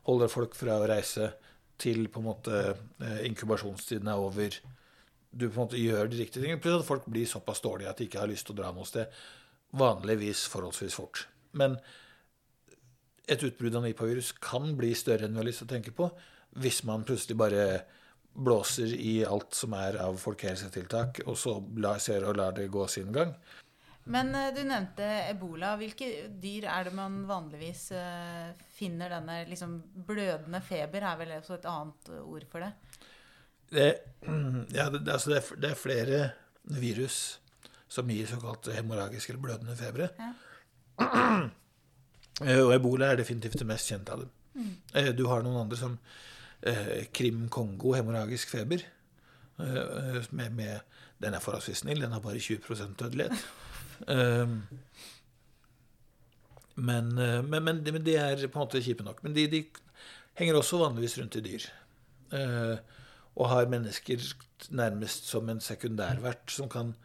holder, 0.09 0.33
folk 0.33 0.57
fra 0.59 0.81
å 0.81 0.89
reise 0.91 1.33
til 1.81 2.07
på 2.09 2.23
en 2.23 2.29
måte 2.29 2.65
eh, 2.71 3.23
inkubasjonstiden 3.29 4.11
er 4.11 4.23
over. 4.23 4.59
Du 5.35 5.49
på 5.49 5.55
en 5.55 5.65
måte 5.65 5.81
gjør 5.81 6.11
de 6.11 6.21
riktige 6.21 6.43
tingene. 6.43 6.63
Plutselig 6.63 6.85
at 6.85 6.93
folk 6.93 7.09
blir 7.11 7.31
såpass 7.31 7.63
dårlige 7.65 7.91
at 7.91 7.99
de 7.99 8.11
ikke 8.11 8.23
har 8.23 8.31
lyst 8.31 8.51
til 8.51 8.55
å 8.55 8.63
dra 8.63 8.75
noe 8.75 8.87
sted. 8.89 9.11
Vanligvis 9.75 10.45
forholdsvis 10.53 10.99
fort. 10.99 11.25
Men 11.59 11.79
et 13.31 13.43
utbrudd 13.47 13.77
av 13.79 13.87
nipavirus 13.87 14.35
kan 14.45 14.75
bli 14.79 14.93
større 14.99 15.27
enn 15.27 15.37
vi 15.37 15.41
har 15.41 15.49
lyst 15.49 15.63
til 15.63 15.71
å 15.71 15.75
tenke 15.75 15.95
på 15.97 16.11
hvis 16.61 16.85
man 16.87 17.07
plutselig 17.07 17.37
bare 17.41 17.67
blåser 18.35 18.93
i 18.95 19.25
alt 19.27 19.55
som 19.55 19.75
er 19.79 19.99
av 20.03 20.17
folkehelsetiltak, 20.19 21.23
og 21.27 21.39
så 21.39 21.57
ser 22.03 22.27
og 22.27 22.39
lar 22.39 22.55
det 22.55 22.69
gå 22.71 22.87
sin 22.91 23.13
gang. 23.15 23.35
Men 24.05 24.35
eh, 24.37 24.51
du 24.55 24.61
nevnte 24.67 25.07
ebola. 25.31 25.75
Hvilke 25.81 26.29
dyr 26.43 26.67
er 26.69 26.89
det 26.89 26.95
man 26.97 27.23
vanligvis 27.29 27.87
uh, 27.97 28.53
finner 28.77 29.15
denne 29.17 29.39
liksom, 29.49 29.79
blødende 30.07 30.61
feber? 30.65 31.07
Er 31.09 31.21
vel 31.23 31.37
også 31.39 31.57
et 31.57 31.69
annet 31.71 32.11
ord 32.21 32.45
for 32.51 32.67
det? 32.67 32.73
det 33.73 33.89
ja, 34.79 34.91
det, 34.93 35.07
altså 35.09 35.33
det, 35.33 35.39
er, 35.41 35.63
det, 35.63 35.71
er, 35.71 35.81
flere 35.81 36.21
virus 36.83 37.21
som 37.89 38.11
gir 38.11 38.29
såkalt 38.29 38.69
hemoragisk 38.75 39.31
eller 39.31 39.47
blødende 39.47 39.79
febre. 39.79 40.11
Ja. 40.19 40.35
Eh, 42.43 42.59
og 42.59 42.73
ebola 42.75 43.13
er 43.13 43.21
definitivt 43.21 43.61
det 43.61 43.67
mest 43.69 43.87
kjente 43.87 44.11
av 44.11 44.25
dem. 44.25 44.31
Mm. 44.59 45.11
Du 45.15 45.21
har 45.31 45.45
noen 45.45 45.61
andre 45.61 45.77
som 45.79 45.93
eh, 46.67 47.05
Krim 47.15 47.45
Kongo, 47.53 47.93
hemorragisk 47.95 48.51
feber. 48.51 48.83
Eh, 49.63 50.19
med, 50.35 50.57
med, 50.57 50.81
den 51.23 51.37
er 51.37 51.45
forholdsvis 51.45 51.85
snill. 51.85 52.03
Den 52.03 52.11
har 52.11 52.25
bare 52.25 52.43
20 52.43 52.89
dødelighet. 52.99 53.47
um, 54.17 54.57
men, 56.75 57.15
men, 57.15 57.63
men, 57.63 57.85
men, 57.87 58.03
de 58.03 58.19
er 58.19 58.43
på 58.49 58.59
en 58.59 58.65
måte 58.65 58.83
kjipe 58.83 59.07
nok. 59.07 59.23
Men 59.23 59.37
de, 59.37 59.47
de 59.53 59.63
henger 60.41 60.59
også 60.59 60.83
vanligvis 60.83 61.15
rundt 61.21 61.39
i 61.39 61.45
dyr. 61.45 61.69
Og 63.39 63.47
har 63.47 63.71
mennesker 63.71 64.27
nærmest 64.75 65.31
som 65.31 65.47
en 65.51 65.63
sekundærvert 65.63 66.51
som 66.51 66.67
kan 66.67 66.97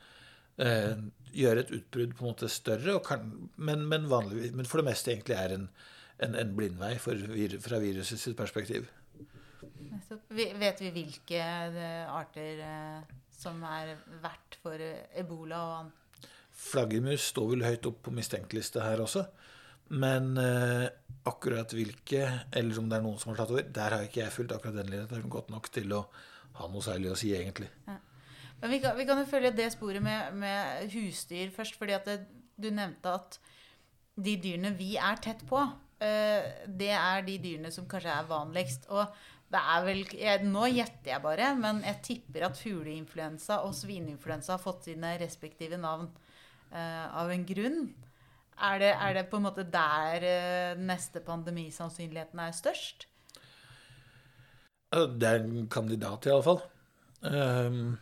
uh, 0.61 0.99
gjøre 1.35 1.63
et 1.63 1.73
utbrudd 1.77 2.15
på 2.17 2.25
en 2.25 2.31
måte 2.31 2.49
større, 2.51 2.97
kan, 3.05 3.27
men, 3.57 3.85
men, 3.89 4.07
vanlig, 4.11 4.51
men, 4.55 4.67
for 4.69 4.81
det 4.81 4.89
meste 4.89 5.13
egentlig 5.13 5.37
er 5.37 5.55
en, 5.55 5.67
en, 6.25 6.37
en 6.39 6.55
blindvei 6.57 6.95
vir, 7.03 7.59
fra 7.63 7.81
virusets 7.81 8.27
perspektiv. 8.37 8.89
Vet 10.29 10.81
vi 10.81 10.89
hvilke 10.93 11.39
eh, 11.39 12.09
arter 12.09 12.61
eh, 12.65 13.15
som 13.33 13.61
er 13.65 13.95
verdt 14.21 14.57
for 14.63 14.81
ebola 15.17 15.61
og 15.77 15.95
Flaggermus 16.59 17.29
står 17.31 17.53
vel 17.53 17.63
høyt 17.63 17.87
opp 17.87 18.01
på 18.03 18.11
mistenkeliste 18.11 18.83
her 18.83 18.99
også. 18.99 19.23
Men 19.95 20.33
eh, 20.37 20.89
akkurat 21.29 21.71
hvilke, 21.73 22.25
eller 22.51 22.81
om 22.81 22.89
det 22.91 22.97
er 22.97 23.05
noen 23.05 23.21
som 23.21 23.31
har 23.31 23.39
tatt 23.39 23.53
over, 23.53 23.69
der 23.77 23.95
har 23.95 24.03
ikke 24.05 24.21
jeg 24.25 24.35
fulgt 24.35 24.53
akkurat 24.57 24.81
den 24.81 24.91
linjen 24.91 25.31
godt 25.31 25.53
nok 25.53 25.71
til 25.73 25.95
å 25.95 26.03
ha 26.59 26.67
noe 26.67 26.83
særlig 26.83 27.13
å 27.13 27.17
si, 27.17 27.31
egentlig. 27.37 27.69
Ja. 27.87 27.95
Men 28.61 28.73
vi 28.73 28.79
kan, 28.81 29.19
jo 29.19 29.27
følge 29.29 29.53
det 29.55 29.69
sporet 29.73 30.03
med, 30.03 30.33
med 30.35 30.91
husdyr 30.93 31.51
først. 31.55 31.77
fordi 31.79 31.95
at 31.95 32.07
det, 32.07 32.19
du 32.59 32.69
nevnte 32.69 33.13
at 33.15 33.39
de 34.19 34.35
dyrene 34.41 34.73
vi 34.75 34.95
er 34.99 35.19
tett 35.23 35.45
på, 35.47 35.61
eh, 36.03 36.65
det 36.67 36.91
er 36.91 37.23
de 37.27 37.37
dyrene 37.39 37.71
som 37.71 37.87
kanskje 37.87 38.15
er 38.17 38.27
vanligst. 38.27 38.89
Og 38.91 39.05
det 39.49 39.61
er 39.61 39.85
vel 39.85 40.03
jeg, 40.13 40.43
Nå 40.45 40.67
gjetter 40.73 41.13
jeg 41.13 41.23
bare, 41.23 41.53
men 41.57 41.81
jeg 41.87 42.01
tipper 42.05 42.49
at 42.49 42.59
fugleinfluensa 42.59 43.61
og 43.65 43.73
svineinfluensa 43.77 44.57
har 44.57 44.63
fått 44.63 44.89
sine 44.91 45.15
respektive 45.21 45.79
navn 45.79 46.09
eh, 46.71 47.05
av 47.07 47.31
en 47.31 47.47
grunn. 47.47 47.81
Er 48.59 48.81
det, 48.81 48.91
er 48.91 49.15
det, 49.15 49.29
på 49.31 49.39
en 49.39 49.47
måte 49.47 49.63
der 49.63 50.25
eh, 50.27 50.81
neste 50.83 51.23
pandemisannsynligheten 51.23 52.43
er 52.43 52.51
størst? 52.55 53.07
Det 54.91 55.27
er 55.29 55.43
en 55.45 55.67
kandidat, 55.69 56.25
iallfall. 56.27 56.63
Um, 57.21 57.97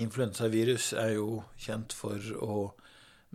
influensavirus 0.00 0.92
er 0.98 1.16
jo 1.16 1.42
kjent 1.60 1.92
for 1.96 2.32
å 2.40 2.56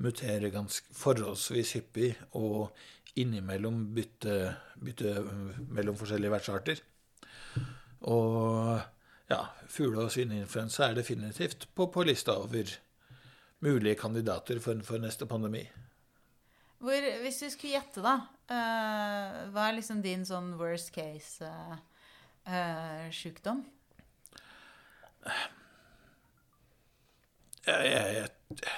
mutere 0.02 0.52
ganske 0.54 0.94
forholdsvis 0.94 1.74
hyppig 1.78 2.12
og 2.38 2.70
innimellom 3.18 3.82
bytte, 3.96 4.36
bytte 4.78 5.16
mellom 5.74 5.98
forskjellige 5.98 6.34
vertsarter. 6.34 6.82
Og 8.08 8.78
ja, 9.30 9.42
fugle- 9.68 10.06
og 10.06 10.14
svineinfluensa 10.14 10.90
er 10.90 11.00
definitivt 11.00 11.68
på, 11.76 11.90
på 11.92 12.06
lista 12.06 12.38
over 12.38 12.70
mulige 13.66 13.98
kandidater 13.98 14.62
for, 14.62 14.80
for 14.86 15.02
neste 15.02 15.26
pandemi. 15.26 15.66
Hvor, 16.78 17.08
hvis 17.24 17.40
du 17.42 17.50
skulle 17.50 17.74
gjette, 17.74 18.04
da, 18.06 18.20
uh, 18.54 19.38
hva 19.54 19.66
er 19.66 19.80
liksom 19.80 20.04
din 20.06 20.26
sånn 20.30 20.54
worst 20.60 20.92
case 20.94 21.42
uh, 21.42 21.80
uh, 22.46 23.08
sjukdom? 23.10 23.64
Jeg, 27.68 28.28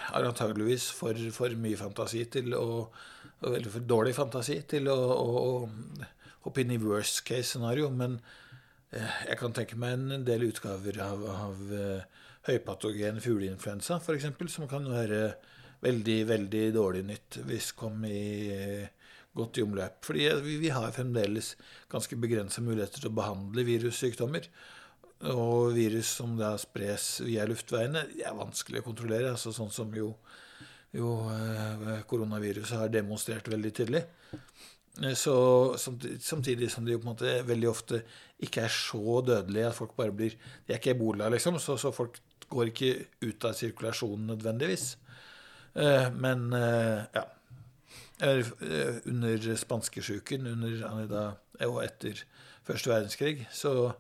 har 0.10 0.26
antageligvis 0.26 0.90
for, 0.98 1.18
for, 1.36 1.54
mye 1.62 1.78
fantasi 1.78 2.24
til 2.34 2.56
å 2.58 2.90
Eller 3.46 3.70
for 3.72 3.86
dårlig 3.86 4.16
fantasi 4.18 4.58
til 4.68 4.90
å, 4.92 4.98
å, 4.98 5.28
å 5.40 6.40
hoppe 6.48 6.64
inn 6.64 6.74
i 6.74 6.80
worst 6.82 7.22
case 7.28 7.54
scenario. 7.54 7.88
Men 7.94 8.18
jeg 8.92 9.38
kan 9.40 9.54
tenke 9.56 9.78
meg 9.80 9.96
en 9.96 10.26
del 10.28 10.50
utgaver 10.50 10.98
av, 11.06 11.24
av 11.32 11.62
høypatogen 12.50 13.22
fugleinfluensa, 13.24 14.02
f.eks., 14.02 14.28
som 14.52 14.68
kan 14.68 14.88
være 14.92 15.22
veldig, 15.86 16.18
veldig 16.28 16.64
dårlig 16.76 17.06
nytt 17.08 17.40
hvis 17.48 17.72
kom 17.80 18.04
i 18.10 18.84
godt 19.36 19.60
i 19.60 19.64
omløp. 19.64 20.02
Fordi 20.06 20.28
vi, 20.44 20.58
vi 20.66 20.74
har 20.74 20.92
fremdeles 20.96 21.54
ganske 21.92 22.18
begrensa 22.20 22.64
muligheter 22.66 23.04
til 23.04 23.12
å 23.12 23.18
behandle 23.22 23.66
virussykdommer. 23.68 24.50
Og 25.28 25.74
virus 25.76 26.14
som 26.16 26.38
da 26.40 26.54
spres 26.60 27.18
via 27.26 27.44
luftveiene, 27.48 28.06
er 28.24 28.38
vanskelig 28.38 28.80
å 28.80 28.86
kontrollere. 28.88 29.34
altså 29.34 29.52
Sånn 29.52 29.72
som 29.72 29.92
jo, 29.96 30.14
jo 30.96 31.16
eh, 31.34 32.00
koronaviruset 32.08 32.80
har 32.80 32.94
demonstrert 32.94 33.50
veldig 33.52 33.74
tydelig. 33.76 34.06
Eh, 35.04 35.16
så 35.20 35.76
Samtidig 35.76 36.72
som 36.72 36.88
de 36.88 36.96
på 36.96 37.04
en 37.04 37.12
måte 37.12 37.36
veldig 37.44 37.68
ofte 37.68 38.02
ikke 38.40 38.64
er 38.64 38.72
så 38.72 39.20
dødelige 39.28 39.68
at 39.68 39.76
folk 39.76 39.98
bare 39.98 40.16
blir 40.16 40.38
De 40.40 40.72
er 40.72 40.80
ikke 40.80 40.96
ebola, 40.96 41.28
liksom, 41.28 41.60
så, 41.60 41.76
så 41.76 41.92
folk 41.92 42.22
går 42.50 42.72
ikke 42.72 42.94
ut 43.28 43.46
av 43.46 43.60
sirkulasjonen 43.60 44.32
nødvendigvis. 44.32 44.94
Eh, 45.76 46.08
men 46.16 46.48
ja. 46.56 47.28
Under 48.20 49.54
spanskesjuken 49.56 50.48
under, 50.48 50.82
og 51.64 51.78
etter 51.86 52.24
første 52.68 52.92
verdenskrig 52.92 53.46
så 53.56 53.94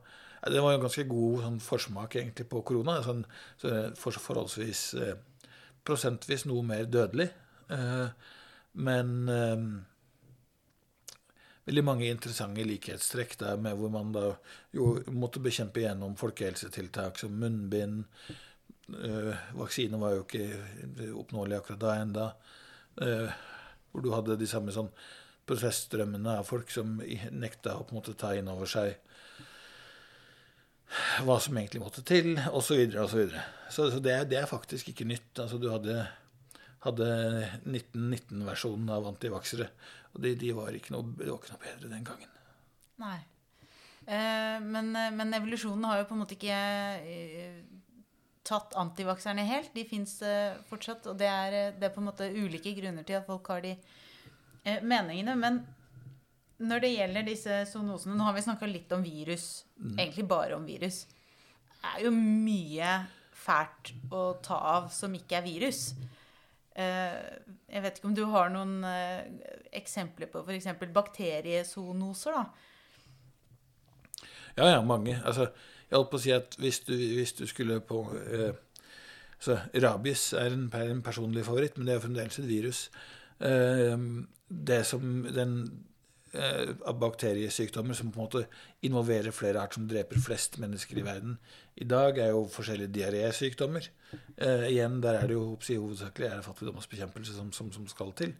det 0.47 0.61
var 0.63 0.73
jo 0.73 0.83
ganske 0.85 1.05
god 1.09 1.41
sånn, 1.43 1.59
forsmak 1.63 2.15
egentlig 2.15 2.47
på 2.51 2.61
korona. 2.67 2.99
Sånn, 3.03 3.25
så 3.59 3.73
for, 3.99 4.15
forholdsvis 4.23 4.83
eh, 5.03 5.15
prosentvis 5.87 6.45
noe 6.47 6.63
mer 6.65 6.85
dødelig. 6.87 7.29
Eh, 7.75 8.35
men 8.79 9.15
eh, 9.33 9.65
veldig 11.69 11.85
mange 11.85 12.09
interessante 12.09 12.65
likhetstrekk 12.67 13.35
der 13.43 13.59
med 13.61 13.77
hvor 13.79 13.91
man 13.93 14.13
da 14.15 14.29
jo 14.75 14.93
måtte 15.11 15.43
bekjempe 15.43 15.83
gjennom 15.83 16.15
folkehelsetiltak 16.19 17.19
som 17.19 17.35
munnbind. 17.41 18.05
Eh, 18.89 19.33
vaksine 19.59 19.99
var 20.01 20.15
jo 20.15 20.25
ikke 20.25 21.11
oppnåelig 21.19 21.59
akkurat 21.59 21.83
da 21.83 21.95
enda. 21.99 22.29
Eh, 23.03 23.27
hvor 23.91 24.05
du 24.05 24.13
hadde 24.13 24.39
de 24.39 24.47
samme 24.49 24.73
sånn 24.73 24.91
prosessstrømmene 25.49 26.39
av 26.39 26.47
folk 26.47 26.69
som 26.71 26.99
nekta 27.33 27.75
å 27.79 27.85
på 27.87 27.97
en 27.97 28.17
ta 28.17 28.35
inn 28.37 28.49
over 28.51 28.69
seg 28.69 28.99
hva 31.25 31.37
som 31.41 31.57
egentlig 31.59 31.81
måtte 31.83 32.03
til, 32.05 32.33
osv. 32.49 32.65
Så, 32.65 32.77
videre, 32.79 33.03
og 33.05 33.11
så, 33.11 33.89
så, 33.93 34.01
det, 34.03 34.15
det, 34.31 34.39
er 34.41 34.49
faktisk 34.49 34.91
ikke 34.91 35.07
nytt. 35.09 35.31
Altså, 35.37 35.59
du 35.61 35.69
hadde, 35.71 36.03
hadde 36.85 37.09
1919-versjonen 37.63 38.93
av 38.95 39.09
antivaksere, 39.11 39.69
og 40.13 40.23
de, 40.25 40.33
de 40.39 40.53
var 40.57 40.73
ikke 40.75 40.95
noe, 40.95 41.11
det 41.19 41.29
var 41.29 41.41
ikke 41.41 41.53
noe 41.53 41.65
bedre 41.65 41.91
den 41.93 42.07
gangen. 42.07 42.37
Nei. 42.99 43.19
Eh, 44.09 44.57
men, 44.65 44.89
men, 44.93 45.35
evolusjonen 45.37 45.85
har 45.85 46.01
jo 46.01 46.09
på 46.09 46.17
en 46.17 46.23
måte 46.23 46.37
ikke 46.39 46.57
eh, 47.05 47.59
tatt 48.49 48.73
antivakserne 48.79 49.45
helt. 49.45 49.73
De 49.75 49.85
fins 49.87 50.15
eh, 50.25 50.57
fortsatt, 50.69 51.11
og 51.11 51.19
det 51.19 51.29
er, 51.29 51.57
det 51.77 51.89
er, 51.89 51.93
på 51.93 52.01
en 52.01 52.09
måte 52.09 52.29
ulike 52.33 52.73
grunner 52.79 53.05
til 53.05 53.19
at 53.19 53.27
folk 53.29 53.51
har 53.53 53.61
de 53.65 53.75
eh, 53.75 54.81
meningene. 54.81 55.35
Men 55.37 55.61
når 56.59 56.83
det 56.83 56.91
gjelder 56.91 57.27
disse 57.27 57.61
zoonosene 57.71 58.17
Nå 58.17 58.27
har 58.27 58.35
vi 58.35 58.43
snakka 58.43 58.67
litt 58.67 58.91
om 58.95 59.03
virus. 59.05 59.63
Mm. 59.79 59.95
Egentlig 59.95 60.27
bare 60.27 60.57
om 60.57 60.67
virus. 60.67 61.05
Det 61.79 61.93
er 61.93 62.05
jo 62.05 62.13
mye 62.15 62.93
fælt 63.39 63.93
å 64.11 64.23
ta 64.43 64.57
av 64.75 64.89
som 64.93 65.13
ikke 65.15 65.39
er 65.39 65.45
virus. 65.45 65.93
Eh, 66.75 67.15
jeg 67.71 67.83
vet 67.83 67.99
ikke 67.99 68.09
om 68.11 68.17
du 68.17 68.25
har 68.31 68.51
noen 68.53 68.83
eh, 68.87 69.23
eksempler 69.79 70.31
på 70.31 70.43
f.eks. 70.43 70.67
bakteriezoonoser, 70.95 72.35
da? 72.35 72.43
Ja, 74.59 74.65
ja, 74.73 74.79
mange. 74.83 75.15
Altså, 75.23 75.47
jeg 75.87 75.95
holdt 75.95 76.11
på 76.11 76.19
å 76.19 76.23
si 76.23 76.33
at 76.35 76.57
hvis 76.59 76.81
du, 76.87 76.93
hvis 76.95 77.35
du 77.37 77.45
skulle 77.47 77.79
på 77.85 78.03
eh, 78.19 78.51
så 79.39 79.55
Rabies 79.79 80.33
er 80.35 80.51
en, 80.51 80.67
en, 80.75 81.03
personlig 81.03 81.45
favoritt, 81.47 81.77
men 81.77 81.87
det 81.87 81.95
er 81.95 82.03
fremdeles 82.03 82.39
et 82.41 82.49
virus. 82.49 82.81
Eh, 83.39 83.95
det 84.49 84.81
som 84.87 85.23
den 85.31 85.61
bakteriesykdommer 86.99 87.97
som 87.97 88.11
på 88.11 88.19
en 88.19 88.25
måte 88.25 88.41
involverer 88.85 89.33
flere 89.33 89.61
arter, 89.61 89.79
som 89.79 89.87
dreper 89.89 90.21
flest 90.21 90.59
mennesker 90.61 90.99
i 91.01 91.05
verden. 91.05 91.37
I 91.79 91.87
dag 91.89 92.19
er 92.21 92.33
jo 92.33 92.43
forskjellige 92.53 92.93
diarésykdommer. 92.97 93.89
Eh, 94.37 94.67
igjen, 94.69 94.99
der 95.01 95.19
er 95.19 95.27
det 95.27 95.37
jo 95.37 95.55
hovedsakelig 95.55 96.27
er 96.29 96.45
fattigdomsbekjempelse 96.45 97.35
som, 97.37 97.51
som, 97.55 97.71
som, 97.73 97.87
skal 97.89 98.13
til. 98.19 98.33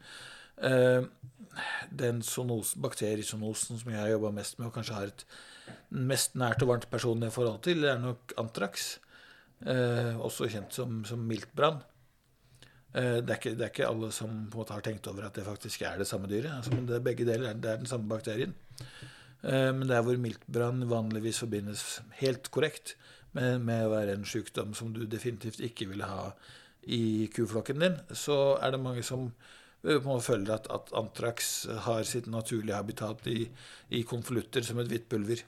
Eh, 0.61 1.05
den 1.89 2.21
sonos, 2.25 2.75
bakteriesonosen 2.75 3.79
som 3.79 3.91
jeg 3.91 3.99
har 3.99 4.13
jobba 4.13 4.33
mest 4.37 4.59
med, 4.59 4.69
og 4.69 4.75
kanskje 4.75 4.97
har 4.97 5.13
et 5.13 5.25
mest 5.89 6.35
nært 6.39 6.61
og 6.65 6.73
varmt 6.73 6.89
personlig 6.91 7.31
forhold 7.33 7.61
til, 7.65 7.81
det 7.85 7.93
er 7.93 8.01
nok 8.03 8.35
antrax. 8.41 8.97
Eh, 9.65 10.15
også 10.19 10.47
kjent 10.51 10.75
som, 10.75 11.01
som 11.07 11.23
miltbrann. 11.27 11.81
Eh, 12.93 13.19
det 13.21 13.29
er, 13.29 13.37
ikke, 13.37 13.53
det 13.57 13.65
er, 13.65 13.71
ikke, 13.73 13.89
alle 13.89 14.09
som 14.15 14.31
på 14.49 14.57
en 14.57 14.63
måte 14.63 14.73
har 14.73 14.85
tenkt 14.85 15.07
over 15.11 15.27
at 15.27 15.37
det 15.37 15.45
faktisk 15.45 15.83
er 15.85 15.99
det 16.01 16.07
samme 16.09 16.29
dyret. 16.31 16.51
Altså, 16.55 16.73
men 16.73 16.87
det 16.89 16.97
er 16.97 17.05
begge 17.05 17.27
deler 17.27 17.53
det 17.53 17.71
er 17.71 17.81
den 17.81 17.89
samme 17.89 18.09
bakterien. 18.09 18.55
Eh, 19.43 19.69
men 19.75 19.85
der 19.89 20.01
hvor 20.05 20.17
miltbrann 20.17 20.87
vanligvis 20.89 21.43
forbindes 21.43 22.01
helt 22.21 22.49
korrekt 22.51 22.95
med, 23.37 23.59
med, 23.61 23.85
å 23.85 23.93
være 23.93 24.17
en 24.17 24.25
sykdom 24.25 24.73
som 24.77 24.93
du 24.95 25.05
definitivt 25.05 25.61
ikke 25.61 25.91
ville 25.91 26.09
ha 26.09 26.31
i 26.89 27.29
kuflokken 27.35 27.83
din, 27.83 27.97
så 28.15 28.57
er 28.57 28.73
det 28.73 28.81
mange 28.81 29.03
som 29.05 29.29
må 30.03 30.17
føler 30.19 30.57
at, 30.57 30.65
at 30.73 30.89
antrax 30.97 31.67
har 31.85 32.01
sitt 32.07 32.25
naturlige 32.27 32.75
habitat 32.75 33.27
i, 33.31 33.45
i 33.95 34.01
konvolutter 34.07 34.65
som 34.65 34.81
et 34.81 34.89
hvitt 34.91 35.05
pulver. 35.11 35.43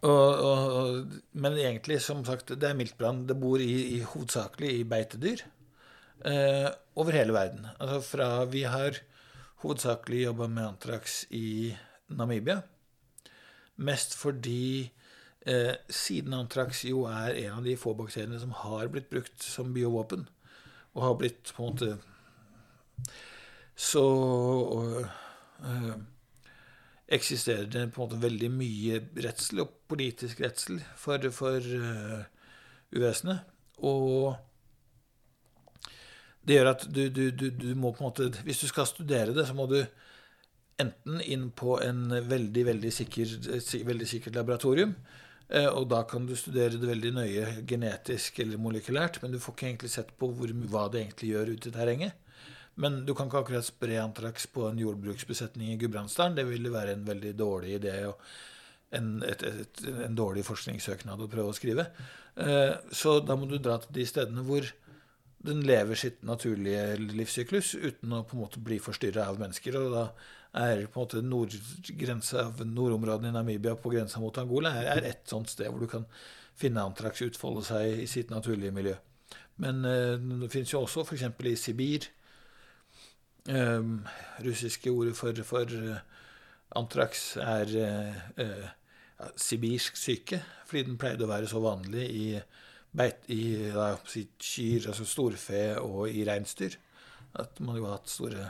Og, 0.00 0.28
og, 0.48 1.16
men 1.36 1.58
egentlig, 1.60 1.98
som 2.00 2.22
sagt, 2.24 2.54
det 2.56 2.68
er 2.68 2.76
miltbrann. 2.76 3.26
Det 3.28 3.36
bor 3.40 3.60
i, 3.60 3.98
i, 3.98 4.00
hovedsakelig 4.00 4.72
i 4.78 4.86
beitedyr 4.88 5.42
eh, 6.24 6.68
over 6.96 7.16
hele 7.16 7.36
verden. 7.36 7.66
Altså 7.76 8.00
fra 8.06 8.28
Vi 8.48 8.64
har 8.64 8.96
hovedsakelig 9.64 10.24
jobba 10.24 10.48
med 10.48 10.68
antrax 10.70 11.24
i 11.36 11.74
Namibia. 12.16 12.62
Mest 13.76 14.16
fordi 14.16 14.90
eh, 15.46 15.74
siden 15.88 16.36
antrax 16.36 16.84
jo 16.88 17.04
er 17.08 17.36
en 17.44 17.58
av 17.58 17.68
de 17.68 17.76
få 17.80 17.92
bakteriene 17.96 18.40
som 18.40 18.56
har 18.56 18.88
blitt 18.92 19.10
brukt 19.12 19.44
som 19.44 19.74
biovåpen, 19.76 20.28
og 20.96 21.04
har 21.04 21.18
blitt 21.20 21.52
på 21.56 21.64
en 21.64 21.74
måte 21.74 21.92
Så 23.80 24.00
øh, 25.64 25.92
eksisterer 27.10 27.66
det 27.66 27.88
på 27.90 28.00
en 28.00 28.06
måte 28.06 28.20
veldig 28.22 28.50
mye 28.54 29.00
redsel, 29.24 29.64
og 29.64 29.72
politisk 29.90 30.40
redsel, 30.44 30.78
for, 30.96 31.26
for 31.34 31.58
uh, 31.58 32.22
uvesenet. 32.94 33.42
Og 33.86 34.36
Det 36.46 36.56
gjør 36.56 36.70
at 36.70 36.86
du, 36.88 37.02
du, 37.08 37.24
du, 37.30 37.50
du 37.50 37.74
må 37.76 37.92
på 37.92 38.02
en 38.02 38.08
måte 38.10 38.42
Hvis 38.44 38.60
du 38.60 38.66
skal 38.68 38.86
studere 38.88 39.34
det, 39.36 39.46
så 39.46 39.54
må 39.56 39.66
du 39.70 39.80
enten 40.80 41.20
inn 41.20 41.50
på 41.52 41.76
en 41.84 42.08
veldig, 42.08 42.62
veldig, 42.66 42.92
sikker, 42.92 43.34
veldig 43.84 44.08
sikkert 44.08 44.38
laboratorium. 44.38 44.94
Eh, 45.50 45.66
og 45.66 45.88
da 45.90 46.04
kan 46.08 46.26
du 46.28 46.36
studere 46.38 46.78
det 46.78 46.88
veldig 46.88 47.12
nøye 47.18 47.46
genetisk 47.68 48.38
eller 48.40 48.60
molekylært, 48.62 49.20
men 49.22 49.34
du 49.34 49.40
får 49.42 49.56
ikke 49.56 49.66
egentlig 49.68 49.92
sett 49.92 50.12
på 50.16 50.30
hvor, 50.36 50.52
hva 50.72 50.86
det 50.92 51.02
egentlig 51.02 51.32
gjør 51.34 51.52
ute 51.56 51.68
i 51.68 51.74
terrenget. 51.74 52.29
Men 52.80 53.02
du 53.04 53.12
kan 53.16 53.28
ikke 53.28 53.42
akkurat 53.44 53.66
spre 53.66 53.98
antrax 54.00 54.46
på 54.54 54.64
en 54.68 54.80
jordbruksbesetning 54.80 55.74
i 55.74 55.78
Gudbrandsdalen. 55.80 56.38
Det 56.38 56.46
ville 56.48 56.72
være 56.72 56.96
en 56.96 57.04
veldig 57.06 57.34
dårlig 57.36 57.76
idé 57.76 57.96
og 58.08 58.22
en, 58.96 59.20
et, 59.22 59.42
et, 59.46 59.82
en 60.06 60.16
dårlig 60.16 60.44
forskningssøknad 60.48 61.20
å 61.20 61.28
prøve 61.30 61.52
å 61.52 61.56
skrive. 61.56 61.86
Eh, 62.40 62.72
så 62.96 63.18
da 63.22 63.36
må 63.38 63.46
du 63.50 63.58
dra 63.60 63.76
til 63.82 63.94
de 64.00 64.06
stedene 64.08 64.44
hvor 64.46 64.66
den 65.44 65.62
lever 65.64 65.96
sitt 65.96 66.20
naturlige 66.26 66.98
livssyklus 67.00 67.72
uten 67.78 68.12
å 68.12 68.24
på 68.28 68.36
en 68.36 68.42
måte 68.42 68.60
bli 68.64 68.80
forstyrra 68.82 69.28
av 69.30 69.40
mennesker. 69.40 69.78
Og 69.80 69.94
da 69.94 70.04
er 70.60 70.86
på 70.90 71.00
en 71.00 71.06
måte 71.06 72.42
av 72.42 72.64
nordområdene 72.66 73.30
i 73.30 73.36
Namibia 73.36 73.76
på 73.78 73.92
grensa 73.92 74.20
mot 74.22 74.36
Angola 74.40 74.74
er, 74.80 74.90
er 74.96 75.10
et 75.12 75.28
sånt 75.30 75.52
sted 75.52 75.70
hvor 75.70 75.84
du 75.84 75.90
kan 75.90 76.08
finne 76.60 76.82
antrax 76.82 77.22
utfolde 77.24 77.62
seg 77.64 78.02
i 78.02 78.08
sitt 78.10 78.32
naturlige 78.32 78.74
miljø. 78.74 78.96
Men 79.60 79.84
eh, 79.86 80.16
det 80.42 80.50
finnes 80.52 80.72
jo 80.72 80.82
også 80.84 81.06
f.eks. 81.06 81.28
i 81.46 81.56
Sibir. 81.60 82.10
Eh, 83.48 83.80
russiske 84.44 84.90
ordet 84.90 85.16
for, 85.16 85.42
for 85.44 85.64
uh, 85.64 85.96
antrax 86.76 87.36
er 87.40 87.72
uh, 87.80 88.44
uh, 88.44 89.30
sibirsk 89.36 89.96
syke, 89.96 90.42
fordi 90.66 90.84
den 90.90 90.98
pleide 91.00 91.24
å 91.24 91.30
være 91.30 91.48
så 91.48 91.62
vanlig 91.64 92.06
i 92.10 92.24
beit 92.90 93.28
i 93.30 93.70
da, 93.72 93.94
kyr, 94.04 94.90
altså 94.90 95.06
storfe, 95.06 95.62
og 95.80 96.10
i 96.10 96.24
reinsdyr. 96.26 96.76
At 97.40 97.60
man 97.62 97.78
jo 97.78 97.86
har 97.86 98.00
hatt 98.00 98.10
store 98.10 98.48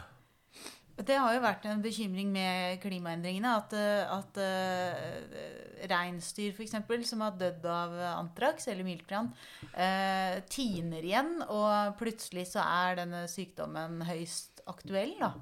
det 1.00 1.16
har 1.16 1.33
jo 1.33 1.40
vært 1.40 1.64
en 1.64 1.81
bekymring 1.81 2.29
med 2.29 2.81
klimaendringene 2.83 3.53
at, 3.57 3.72
at 4.12 4.40
uh, 4.42 5.87
reinsdyr 5.88 6.53
f.eks. 6.53 6.74
som 7.09 7.22
har 7.24 7.38
dødd 7.40 7.64
av 7.64 7.94
antrax 8.11 8.68
eller 8.68 8.85
miltbrann, 8.85 9.31
uh, 9.72 10.37
tiner 10.53 11.07
igjen, 11.07 11.38
og 11.48 11.96
plutselig 12.00 12.50
så 12.53 12.64
er 12.66 13.00
denne 13.00 13.24
sykdommen 13.33 14.03
høyst 14.11 14.50
aktuell, 14.70 15.16
da. 15.20 15.35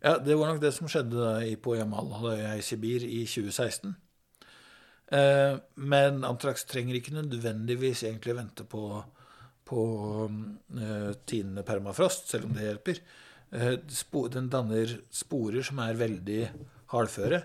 Ja, 0.00 0.14
det 0.16 0.36
var 0.38 0.48
nok 0.48 0.62
det 0.62 0.72
som 0.72 0.88
skjedde 0.88 1.34
på 1.60 1.74
Jamal-halvøya 1.76 2.54
i 2.56 2.64
Sibir 2.64 3.04
i 3.04 3.26
2016. 3.28 3.92
Eh, 5.10 5.56
men 5.74 6.22
Antrax 6.24 6.64
trenger 6.70 6.96
ikke 6.96 7.16
nødvendigvis 7.16 8.04
egentlig 8.06 8.36
vente 8.38 8.64
på, 8.64 8.84
på 9.66 9.82
uh, 10.30 11.10
tinende 11.26 11.64
permafrost, 11.66 12.30
selv 12.30 12.46
om 12.46 12.54
det 12.54 12.68
hjelper. 12.68 13.02
Uh, 13.50 14.28
den 14.30 14.48
danner 14.48 14.94
sporer 15.10 15.66
som 15.66 15.82
er 15.82 15.98
veldig 15.98 16.40
hardføre, 16.94 17.42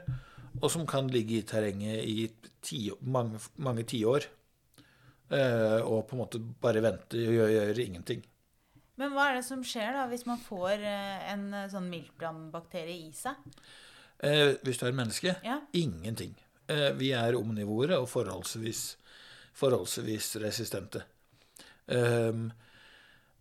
og 0.62 0.70
som 0.72 0.86
kan 0.88 1.10
ligge 1.12 1.40
i 1.40 1.46
terrenget 1.50 2.06
i 2.06 2.30
ti, 2.64 2.88
mange, 3.02 3.42
mange 3.58 3.84
tiår. 3.84 4.30
Og 5.26 6.04
på 6.06 6.14
en 6.14 6.20
måte 6.22 6.40
bare 6.40 6.84
vente 6.86 7.18
og 7.18 7.34
gjøre, 7.34 7.52
gjøre 7.52 7.84
ingenting. 7.84 8.22
Men 9.00 9.12
hva 9.12 9.30
er 9.30 9.40
det 9.40 9.46
som 9.48 9.64
skjer 9.66 9.96
da 9.98 10.06
hvis 10.12 10.26
man 10.28 10.40
får 10.40 10.84
en 10.86 11.50
sånn 11.72 11.90
miltbrannbakterie 11.92 13.08
i 13.08 13.12
seg? 13.16 13.36
hvis 14.16 14.80
du 14.80 14.86
er 14.88 14.96
menneske? 14.96 15.36
Ja. 15.44 15.60
Ingenting. 15.76 16.32
Eh, 16.72 16.92
vi 16.98 17.12
er 17.14 17.38
omnivore 17.38 17.98
og 18.02 18.08
forholdsvis, 18.10 18.96
forholdsvis 19.54 20.32
resistente. 20.42 21.04
Um, 21.86 22.48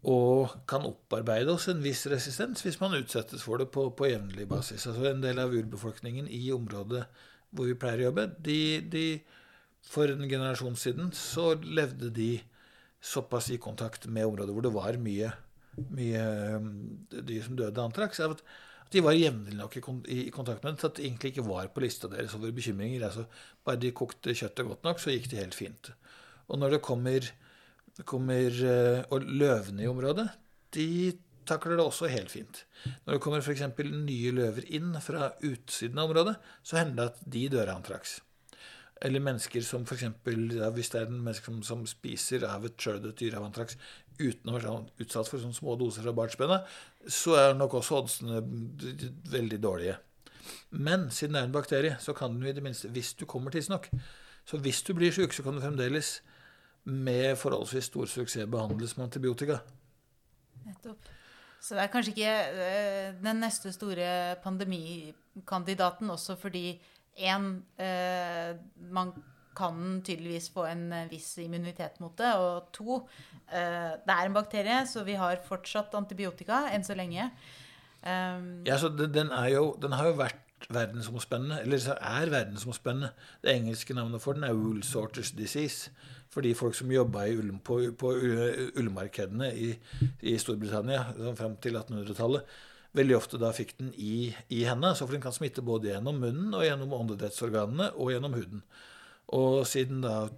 og 0.04 0.58
kan 0.68 0.84
opparbeide 0.84 1.54
oss 1.54 1.70
en 1.72 1.80
viss 1.80 2.02
resistens 2.12 2.60
hvis 2.60 2.76
man 2.82 2.96
utsettes 2.98 3.46
for 3.46 3.62
det 3.62 3.70
på, 3.72 3.86
på 3.96 4.10
jevnlig 4.10 4.44
basis. 4.50 4.84
Altså 4.90 5.08
En 5.08 5.22
del 5.24 5.40
av 5.40 5.54
urbefolkningen 5.54 6.28
i 6.28 6.50
området 6.52 7.06
hvor 7.54 7.70
vi 7.70 7.78
pleier 7.78 8.02
å 8.02 8.08
jobbe, 8.10 8.26
de, 8.42 8.58
de, 8.90 9.06
for 9.86 10.10
en 10.10 10.26
generasjon 10.28 10.76
siden 10.76 11.12
så 11.16 11.52
levde 11.62 12.10
de 12.12 12.32
såpass 13.04 13.48
i 13.54 13.60
kontakt 13.62 14.08
med 14.10 14.26
områder 14.26 14.52
hvor 14.52 14.66
det 14.66 14.74
var 14.74 14.98
mye, 15.00 15.30
mye 15.94 16.24
dyr 17.14 17.42
som 17.44 17.58
døde 17.58 17.74
av 17.76 17.88
antrax. 17.88 18.20
At 18.24 18.44
de 18.94 19.02
var 19.02 19.16
jevnlig 19.16 19.56
nok 19.58 19.78
i, 19.80 20.28
kontakt 20.34 20.62
med 20.62 20.72
den, 20.74 20.80
så 20.80 20.90
at 20.90 20.98
det 20.98 21.06
egentlig 21.06 21.32
ikke 21.34 21.46
var 21.48 21.70
på 21.74 21.82
lista 21.82 22.10
deres 22.10 22.36
over 22.36 22.54
bekymringer. 22.54 23.06
Altså, 23.08 23.26
bare 23.66 23.80
de 23.82 23.94
kokte 23.96 24.36
kjøttet 24.36 24.68
godt 24.68 24.86
nok, 24.86 25.02
så 25.02 25.14
gikk 25.14 25.30
det 25.32 25.40
helt 25.40 25.58
fint. 25.58 25.90
Og 26.48 26.60
når 26.60 26.76
det 26.76 26.84
kommer, 26.84 27.30
kommer 28.04 28.64
eh, 28.68 29.04
Og 29.10 29.24
løvene 29.24 29.84
i 29.84 29.90
området, 29.90 30.28
de 30.74 31.14
takler 31.48 31.78
det 31.78 31.84
også 31.84 32.10
helt 32.10 32.30
fint. 32.32 32.64
Når 33.04 33.16
det 33.16 33.22
kommer 33.24 33.42
f.eks. 33.42 33.64
nye 33.78 34.32
løver 34.34 34.68
inn 34.76 34.94
fra 35.04 35.32
utsiden 35.44 35.98
av 35.98 36.10
området, 36.10 36.36
så 36.62 36.80
hender 36.80 37.00
det 37.00 37.10
at 37.10 37.26
de 37.36 37.48
dør 37.52 37.72
av 37.72 37.80
antrax. 37.80 38.18
Eller 39.04 39.20
mennesker 39.20 39.64
som 39.66 39.84
f.eks. 39.84 40.06
Ja, 40.54 40.70
hvis 40.72 40.92
det 40.92 41.02
er 41.02 41.10
en 41.10 41.20
menneske 41.20 41.50
som, 41.50 41.60
som 41.66 41.84
spiser 41.88 42.46
av 42.48 42.64
et 42.68 42.78
sjøldødt 42.80 43.20
dyr 43.20 43.38
av 43.40 43.48
antrax 43.48 43.76
uten 44.18 44.50
å 44.50 44.56
være 44.56 44.68
sånn 44.68 44.88
utsatt 45.04 45.30
for 45.30 45.42
sånne 45.42 45.56
små 45.56 45.76
doser 45.80 46.04
fra 46.06 46.14
barnsbenet, 46.16 46.74
så 47.10 47.36
er 47.40 47.56
nok 47.58 47.78
også 47.80 48.00
oddsene 48.02 48.42
veldig 49.32 49.60
dårlige. 49.62 49.96
Men 50.70 51.08
siden 51.14 51.36
det 51.36 51.42
er 51.42 51.48
en 51.48 51.54
bakterie, 51.54 51.96
så 52.00 52.12
kan 52.16 52.34
den 52.34 52.44
jo 52.44 52.52
i 52.52 52.56
det 52.56 52.64
minste, 52.64 52.90
hvis 52.92 53.14
du 53.16 53.24
kommer 53.24 53.50
tidsnok 53.50 53.88
Så 54.44 54.58
hvis 54.60 54.82
du 54.84 54.92
blir 54.92 55.12
syk, 55.12 55.32
så 55.32 55.42
kan 55.42 55.56
du 55.56 55.60
fremdeles 55.62 56.18
med 56.84 57.38
forholdsvis 57.40 57.86
stor 57.88 58.04
suksess 58.04 58.44
behandles 58.44 58.96
med 58.96 59.06
antibiotika. 59.06 59.62
Nettopp. 60.66 61.06
Så 61.64 61.78
det 61.78 61.80
er 61.80 61.92
kanskje 61.92 62.12
ikke 62.12 62.34
øh, 62.52 63.14
den 63.24 63.40
neste 63.40 63.72
store 63.72 64.36
pandemikandidaten 64.44 66.10
også 66.10 66.36
fordi 66.36 66.74
én 67.16 67.62
man 68.92 69.12
kan 69.56 70.00
tydeligvis 70.04 70.50
få 70.54 70.66
en 70.70 70.86
eh, 70.92 71.10
viss 71.10 71.32
immunitet 71.42 72.00
mot 72.02 72.14
det. 72.18 72.32
Og 72.40 72.70
to, 72.74 73.02
eh, 73.48 73.92
det 74.04 74.16
er 74.16 74.24
en 74.28 74.36
bakterie, 74.36 74.80
så 74.90 75.04
vi 75.06 75.18
har 75.20 75.42
fortsatt 75.48 75.94
antibiotika 75.98 76.66
enn 76.74 76.86
så 76.86 76.96
lenge. 76.98 77.30
Um, 78.04 78.64
ja, 78.66 78.76
så 78.76 78.90
den, 78.92 79.30
jo, 79.48 79.70
den, 79.80 79.94
har 79.96 80.10
jo 80.10 80.18
vært 80.18 80.66
verdensomspennende, 80.68 81.62
eller 81.64 81.86
er 81.94 82.32
verdensomspennende. 82.32 83.14
Det 83.40 83.54
engelske 83.54 83.96
navnet 83.96 84.22
for 84.22 84.36
den 84.36 84.44
er 84.44 84.56
wool 84.56 84.82
sorters 84.84 85.32
disease. 85.32 85.90
Fordi 86.34 86.54
folk 86.58 86.74
som 86.74 86.90
jobba 86.90 87.28
på, 87.64 87.78
på 87.98 88.12
ullmarkedene 88.74 89.52
i, 89.54 89.68
i, 90.20 90.34
Storbritannia 90.38 91.04
fram 91.38 91.54
til 91.62 91.78
1800-tallet, 91.78 92.56
veldig 92.94 93.16
ofte 93.16 93.38
da 93.38 93.52
fikk 93.54 93.76
den 93.78 93.92
i, 93.94 94.32
i 94.50 94.64
hendene. 94.66 94.96
Så 94.98 95.06
for 95.06 95.14
den 95.14 95.22
kan 95.22 95.34
smitte 95.34 95.62
både 95.62 95.92
gjennom 95.92 96.18
munnen 96.18 96.50
og 96.54 96.66
gjennom 96.66 96.96
åndedrettsorganene 96.98 97.92
og 97.94 98.10
gjennom 98.14 98.34
huden. 98.34 98.64
Og 99.32 99.64
siden 99.68 100.02
da 100.04 100.28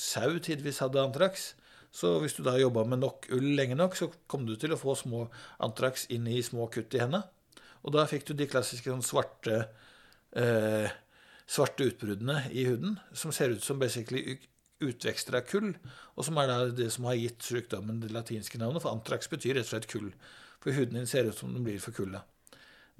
sau 0.00 0.38
tidvis 0.42 0.80
hadde 0.84 1.02
antrax, 1.02 1.54
så 1.90 2.18
hvis 2.22 2.36
du 2.36 2.44
da 2.46 2.54
jobba 2.58 2.84
med 2.86 3.02
nok 3.02 3.26
ull 3.34 3.48
lenge 3.58 3.76
nok, 3.78 3.96
så 3.98 4.10
kom 4.30 4.46
du 4.46 4.54
til 4.56 4.74
å 4.74 4.78
få 4.78 4.94
små 4.98 5.24
antrax 5.62 6.06
inn 6.14 6.28
i 6.30 6.38
små 6.46 6.68
kutt 6.72 6.94
i 6.94 7.02
hendene. 7.02 7.24
Og 7.82 7.94
da 7.96 8.04
fikk 8.08 8.28
du 8.28 8.34
de 8.36 8.46
klassiske 8.50 8.92
sånn 8.92 9.04
svarte, 9.04 9.64
eh, 10.36 10.92
svarte 11.50 11.88
utbruddene 11.90 12.44
i 12.52 12.66
huden, 12.68 12.98
som 13.12 13.32
ser 13.32 13.56
ut 13.56 13.64
som 13.64 13.80
basically 13.80 14.38
utvekster 14.80 15.36
av 15.36 15.48
kull, 15.48 15.74
og 16.16 16.24
som 16.24 16.38
er 16.38 16.46
da 16.48 16.58
det 16.70 16.90
som 16.92 17.08
har 17.08 17.18
gitt 17.18 17.42
sykdommen 17.44 18.00
det 18.00 18.12
latinske 18.14 18.60
navnet. 18.60 18.82
For 18.84 18.94
antrax 18.94 19.28
betyr 19.28 19.58
rett 19.58 19.68
og 19.68 19.74
slett 19.74 19.90
kull. 19.90 20.12
For 20.60 20.76
huden 20.76 21.00
din 21.00 21.08
ser 21.10 21.28
ut 21.28 21.36
som 21.36 21.52
den 21.52 21.64
blir 21.64 21.80
for 21.80 21.96
kulda. 21.96 22.22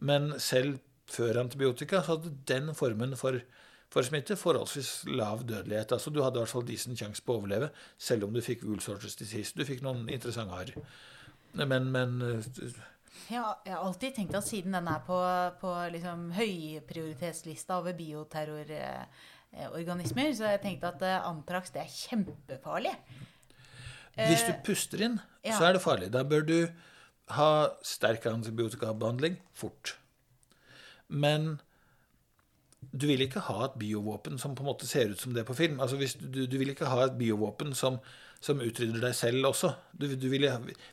Men 0.01 0.33
selv 0.41 0.81
før 1.11 1.43
antibiotika 1.43 2.03
så 2.03 2.17
hadde 2.17 2.35
den 2.49 2.75
formen 2.75 3.17
for 3.19 3.41
for 3.91 4.07
smitte 4.07 4.37
forholdsvis 4.39 4.91
lav 5.11 5.43
dødelighet. 5.49 5.93
Altså 5.93 6.11
Du 6.11 6.23
hadde 6.23 6.37
i 6.39 6.41
hvert 6.45 6.55
fall 6.55 6.69
decent 6.69 6.99
sjanse 6.99 7.23
på 7.27 7.33
å 7.35 7.39
overleve, 7.41 7.69
selv 7.99 8.25
om 8.27 8.33
du 8.35 8.41
fikk 8.45 8.61
Woolsorters 8.67 9.17
disease. 9.19 9.57
Du 9.57 9.65
fikk 9.67 9.81
noen 9.87 10.01
interessante 10.09 10.55
arr. 10.55 10.71
Men, 11.59 11.91
men 11.91 12.23
eh, 12.23 12.45
jeg 13.31 13.41
har 13.41 13.57
alltid 13.81 14.11
tenkt 14.15 14.35
at 14.39 14.47
siden 14.47 14.73
den 14.77 14.89
er 14.91 15.01
på, 15.07 15.19
på 15.61 15.71
liksom 15.95 16.19
høyprioritetslista 16.37 17.73
over 17.81 17.93
bioterrororganismer, 17.99 20.29
så 20.35 20.43
har 20.47 20.53
jeg 20.57 20.65
tenkt 20.69 20.85
at 20.87 21.01
eh, 21.07 21.27
antrax 21.27 21.65
det 21.75 21.81
er 21.83 21.97
kjempefarlig. 21.97 22.95
Hvis 24.21 24.47
du 24.47 24.53
puster 24.67 24.99
inn, 25.07 25.17
ja. 25.47 25.55
så 25.57 25.63
er 25.69 25.73
det 25.77 25.83
farlig. 25.83 26.09
Da 26.15 26.21
bør 26.27 26.43
du 26.47 26.59
ha 27.35 27.51
sterk 27.87 28.27
antibiotikabehandling 28.27 29.35
fort. 29.57 29.99
Men 31.09 31.61
du 32.91 33.07
vil 33.07 33.23
ikke 33.23 33.43
ha 33.47 33.65
et 33.67 33.77
biovåpen 33.79 34.39
som 34.43 34.57
på 34.59 34.65
en 34.65 34.71
måte 34.73 34.89
ser 34.91 35.13
ut 35.13 35.21
som 35.21 35.35
det 35.35 35.45
på 35.47 35.55
film. 35.55 35.79
Altså 35.83 35.99
du, 36.21 36.43
du, 36.47 36.57
vil 36.59 36.73
ikke 36.73 36.91
ha 36.91 37.05
et 37.07 37.19
biovåpen 37.19 37.75
som, 37.79 38.01
som 38.43 38.63
utrydder 38.63 39.03
deg 39.05 39.15
selv 39.15 39.53
også. 39.53 39.73
Du, 39.95 40.09
du 40.19 40.27
vil, 40.33 40.49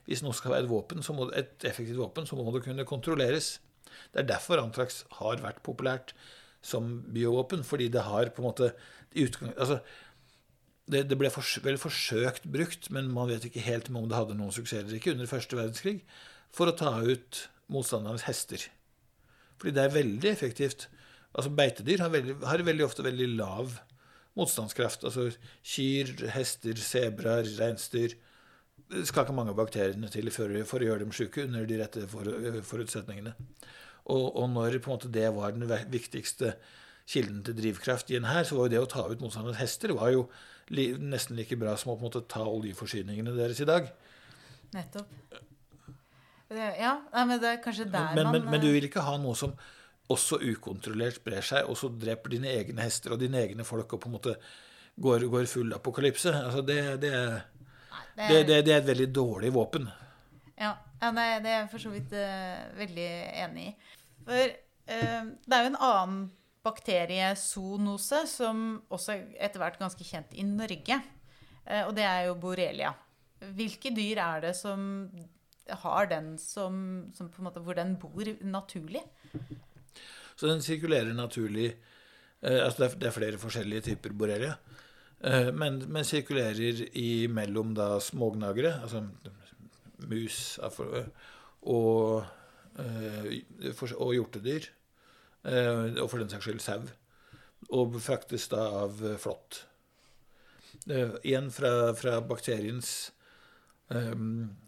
hvis 0.06 0.22
noe 0.22 0.36
skal 0.36 0.54
være 0.54 0.66
et 0.66 0.70
våpen, 0.70 1.02
må, 1.16 1.30
et 1.34 1.66
effektivt 1.66 1.98
våpen, 1.98 2.28
så 2.28 2.38
må 2.38 2.46
det 2.54 2.62
kunne 2.66 2.86
kontrolleres. 2.88 3.56
Det 4.12 4.22
er 4.22 4.30
derfor 4.30 4.62
antrax 4.62 5.02
har 5.18 5.42
vært 5.42 5.64
populært 5.66 6.14
som 6.62 7.00
biovåpen, 7.14 7.64
fordi 7.66 7.88
det 7.92 8.06
har 8.06 8.30
på 8.34 8.42
en 8.42 8.48
måte 8.50 8.70
altså, 9.56 9.80
det, 10.90 11.04
det 11.10 11.18
ble 11.18 11.30
fors 11.32 11.56
vel 11.64 11.78
forsøkt 11.80 12.46
brukt, 12.52 12.90
men 12.94 13.10
man 13.14 13.30
vet 13.30 13.48
ikke 13.48 13.64
helt 13.66 13.90
om 13.90 14.06
det 14.08 14.18
hadde 14.18 14.38
noen 14.38 14.54
suksess 14.54 14.84
eller 14.84 14.98
ikke, 15.00 15.16
under 15.16 15.30
første 15.30 15.58
verdenskrig, 15.58 15.98
for 16.54 16.70
å 16.70 16.76
ta 16.78 16.94
ut 17.02 17.42
motstandernes 17.72 18.26
hester. 18.28 18.62
Fordi 19.58 19.74
det 19.74 19.84
er 19.84 19.96
veldig 19.96 20.30
effektivt. 20.30 20.86
Altså 21.38 21.52
Beitedyr 21.54 22.02
har 22.02 22.10
veldig, 22.10 22.40
har 22.42 22.64
veldig 22.66 22.86
ofte 22.86 23.04
veldig 23.06 23.28
lav 23.38 23.76
motstandskraft. 24.38 25.04
Altså 25.06 25.28
kyr, 25.62 26.10
hester, 26.34 26.80
sebraer, 26.82 27.46
reinsdyr. 27.58 28.16
Det 28.88 29.04
skal 29.06 29.26
ikke 29.26 29.36
mange 29.36 29.54
bakteriene 29.56 30.10
til 30.10 30.30
for, 30.34 30.52
for 30.66 30.82
å 30.82 30.90
gjøre 30.90 31.04
dem 31.04 31.14
syke 31.14 31.44
under 31.44 31.66
de 31.68 31.78
rette 31.78 32.04
for, 32.10 32.28
forutsetningene. 32.66 33.34
Og, 34.08 34.24
og, 34.24 34.46
når 34.54 34.78
på 34.80 34.90
en 34.90 34.96
måte 34.96 35.10
det 35.12 35.28
var 35.36 35.52
den 35.52 35.68
viktigste 35.92 36.54
kilden 37.08 37.42
til 37.44 37.56
drivkraft 37.58 38.10
i 38.12 38.18
en 38.18 38.28
hær, 38.28 38.46
så 38.48 38.56
var 38.56 38.68
jo 38.68 38.74
det 38.74 38.80
å 38.82 38.90
ta 38.90 39.04
ut 39.08 39.20
motstanderens 39.20 39.60
hester 39.60 39.92
var 39.96 40.12
jo 40.14 40.26
li, 40.72 40.90
nesten 41.00 41.36
like 41.38 41.56
bra 41.60 41.74
som 41.76 41.92
å 41.92 41.98
på 41.98 42.04
en 42.04 42.08
måte 42.08 42.24
ta 42.28 42.44
oljeforsyningene 42.48 43.36
deres 43.36 43.60
i 43.64 43.68
dag. 43.68 43.90
Nettopp. 44.74 45.12
Ja, 46.48 46.94
men 47.12 47.36
det 47.42 47.48
er 47.50 47.58
kanskje 47.60 47.84
der 47.92 48.14
men, 48.16 48.24
man 48.24 48.38
men, 48.38 48.46
men, 48.54 48.62
du 48.64 48.70
vil 48.72 48.88
ikke 48.88 49.04
ha 49.04 49.18
noe 49.20 49.36
som 49.36 49.52
også 50.08 50.38
ukontrollert 50.40 51.18
sprer 51.18 51.44
seg, 51.44 51.68
og 51.68 51.76
så 51.78 51.90
dreper 51.92 52.32
dine 52.32 52.50
egne 52.54 52.84
hester 52.84 53.14
og 53.14 53.20
dine 53.20 53.42
egne 53.44 53.66
folk 53.66 53.92
og 53.92 54.02
på 54.02 54.10
en 54.10 54.16
måte 54.16 54.34
går, 54.98 55.26
går 55.30 55.48
full 55.50 55.74
apokalypse. 55.76 56.32
Altså 56.32 56.62
det, 56.64 56.80
det, 57.02 57.12
det, 58.16 58.40
det, 58.48 58.62
det 58.66 58.74
er 58.74 58.80
et 58.80 58.88
veldig 58.88 59.08
dårlig 59.14 59.52
våpen. 59.54 59.88
Ja, 60.58 60.74
ja 61.02 61.12
det, 61.14 61.28
er 61.44 61.60
jeg 61.60 61.70
for 61.74 61.84
så 61.84 61.92
vidt 61.92 62.16
uh, 62.16 62.64
veldig 62.78 63.10
enig 63.44 63.68
i. 63.70 63.76
For 64.26 64.56
uh, 64.90 65.30
det 65.44 65.58
er 65.58 65.64
jo 65.64 65.72
en 65.72 65.82
annen 65.90 66.26
bakteriezoonose 66.66 68.24
som 68.28 68.64
også 68.92 69.14
er 69.14 69.26
etter 69.46 69.62
hvert 69.62 69.78
ganske 69.80 70.04
kjent 70.04 70.34
i 70.34 70.46
Norge. 70.48 71.02
Uh, 71.68 71.84
og 71.86 71.94
det 71.98 72.08
er 72.08 72.26
jo 72.28 72.38
borrelia. 72.40 72.94
Hvilke 73.54 73.92
dyr 73.94 74.18
er 74.24 74.48
det 74.48 74.56
som 74.58 74.80
har 75.68 76.08
den 76.10 76.32
som, 76.40 77.08
som 77.14 77.28
på 77.28 77.42
en 77.42 77.48
måte, 77.50 77.60
hvor 77.62 77.76
den 77.76 77.94
bor 78.00 78.24
naturlig? 78.40 79.04
Så 80.38 80.46
den 80.46 80.62
sirkulerer 80.62 81.14
naturlig. 81.18 81.72
Eh, 82.40 82.60
altså 82.64 82.84
det, 82.84 82.88
er, 82.88 82.98
det 83.02 83.08
er 83.08 83.16
flere 83.16 83.42
forskjellige 83.42 83.86
typer 83.90 84.14
borrelia. 84.14 84.54
Eh, 85.20 85.50
men, 85.54 85.80
men 85.90 86.06
sirkulerer 86.06 86.84
imellom 86.98 87.74
da 87.74 87.96
smågnagere, 88.02 88.76
altså 88.84 89.02
mus 90.08 90.58
og, 90.62 92.22
eh, 92.78 93.84
og 93.98 94.14
hjortedyr. 94.14 94.70
Og 95.48 96.06
for 96.10 96.20
den 96.20 96.30
saks 96.30 96.44
skyld 96.44 96.62
sau. 96.62 96.82
Og 97.74 97.94
fraktes 98.02 98.48
da 98.50 98.60
av 98.82 98.98
flått. 99.22 99.62
Igjen 100.88 101.48
fra, 101.54 101.94
fra 101.96 102.18
bakteriens 102.24 102.90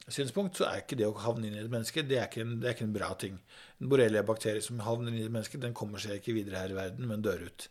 synspunkt 0.09 0.57
så 0.57 0.69
er 0.71 0.81
ikke 0.81 0.97
det 0.97 1.09
å 1.11 1.19
havne 1.21 1.49
inn 1.49 1.59
i 1.59 1.61
et 1.61 1.71
menneske 1.71 2.05
det 2.07 2.17
er 2.23 2.39
en, 2.41 2.55
er 2.63 2.73
ikke 2.73 2.87
en 2.87 2.95
bra 2.95 3.11
ting. 3.21 3.37
En 3.81 3.91
borrelia-bakterie 3.91 4.63
som 4.65 4.81
havner 4.85 5.11
i 5.11 5.15
mennesket, 5.15 5.33
menneske, 5.33 5.61
den 5.63 5.77
kommer 5.77 6.03
seg 6.03 6.21
ikke 6.21 6.37
videre 6.37 6.61
her 6.61 6.75
i 6.75 6.79
verden, 6.79 7.09
men 7.09 7.25
dør 7.25 7.47
ut. 7.49 7.69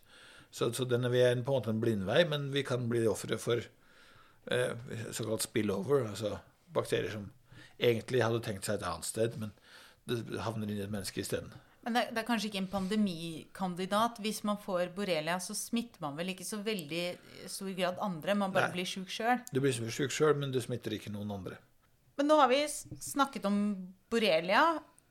Så, 0.50 0.72
så 0.74 0.86
den 0.90 1.06
er, 1.06 1.12
vi 1.14 1.22
er 1.22 1.36
på 1.38 1.52
en 1.52 1.60
måte 1.60 1.70
en 1.70 1.82
blindvei, 1.82 2.24
men 2.26 2.48
vi 2.54 2.64
kan 2.66 2.88
bli 2.90 3.04
ofre 3.06 3.38
for 3.38 3.62
eh, 4.50 4.72
såkalt 5.14 5.46
spillover, 5.46 6.08
altså 6.10 6.36
bakterier 6.74 7.14
som 7.14 7.30
egentlig 7.80 8.24
hadde 8.24 8.42
tenkt 8.44 8.66
seg 8.66 8.80
et 8.80 8.86
annet 8.86 9.06
sted, 9.06 9.38
men 9.40 9.54
det 10.10 10.42
havner 10.42 10.70
inn 10.70 10.80
i 10.80 10.84
et 10.84 10.92
menneske 10.92 11.22
isteden. 11.22 11.54
Men 11.80 11.96
det, 11.96 12.02
det, 12.12 12.20
er 12.20 12.26
kanskje 12.28 12.50
ikke 12.50 12.60
en 12.60 12.72
pandemikandidat. 12.74 14.18
Hvis 14.20 14.42
man 14.44 14.58
får 14.60 14.90
borrelia, 14.96 15.38
så 15.40 15.56
smitter 15.56 16.02
man 16.04 16.18
vel 16.18 16.34
ikke 16.34 16.44
så 16.44 16.58
veldig 16.64 17.04
stor 17.48 17.70
grad 17.78 18.02
andre. 18.04 18.36
Man 18.36 18.52
bare 18.52 18.68
Nei. 18.68 18.80
blir 18.80 18.88
sjuk 18.88 19.08
sjøl. 19.12 19.40
Du 19.48 19.62
blir 19.64 19.72
sjuk 19.72 20.12
sjøl, 20.12 20.34
men 20.36 20.52
du 20.52 20.60
smitter 20.60 20.98
ikke 20.98 21.12
noen 21.14 21.32
andre. 21.38 21.56
Men 22.20 22.28
nå 22.28 22.36
har 22.36 22.50
vi 22.52 22.60
snakket 22.68 23.48
om 23.48 23.56
borrelia. 24.12 24.64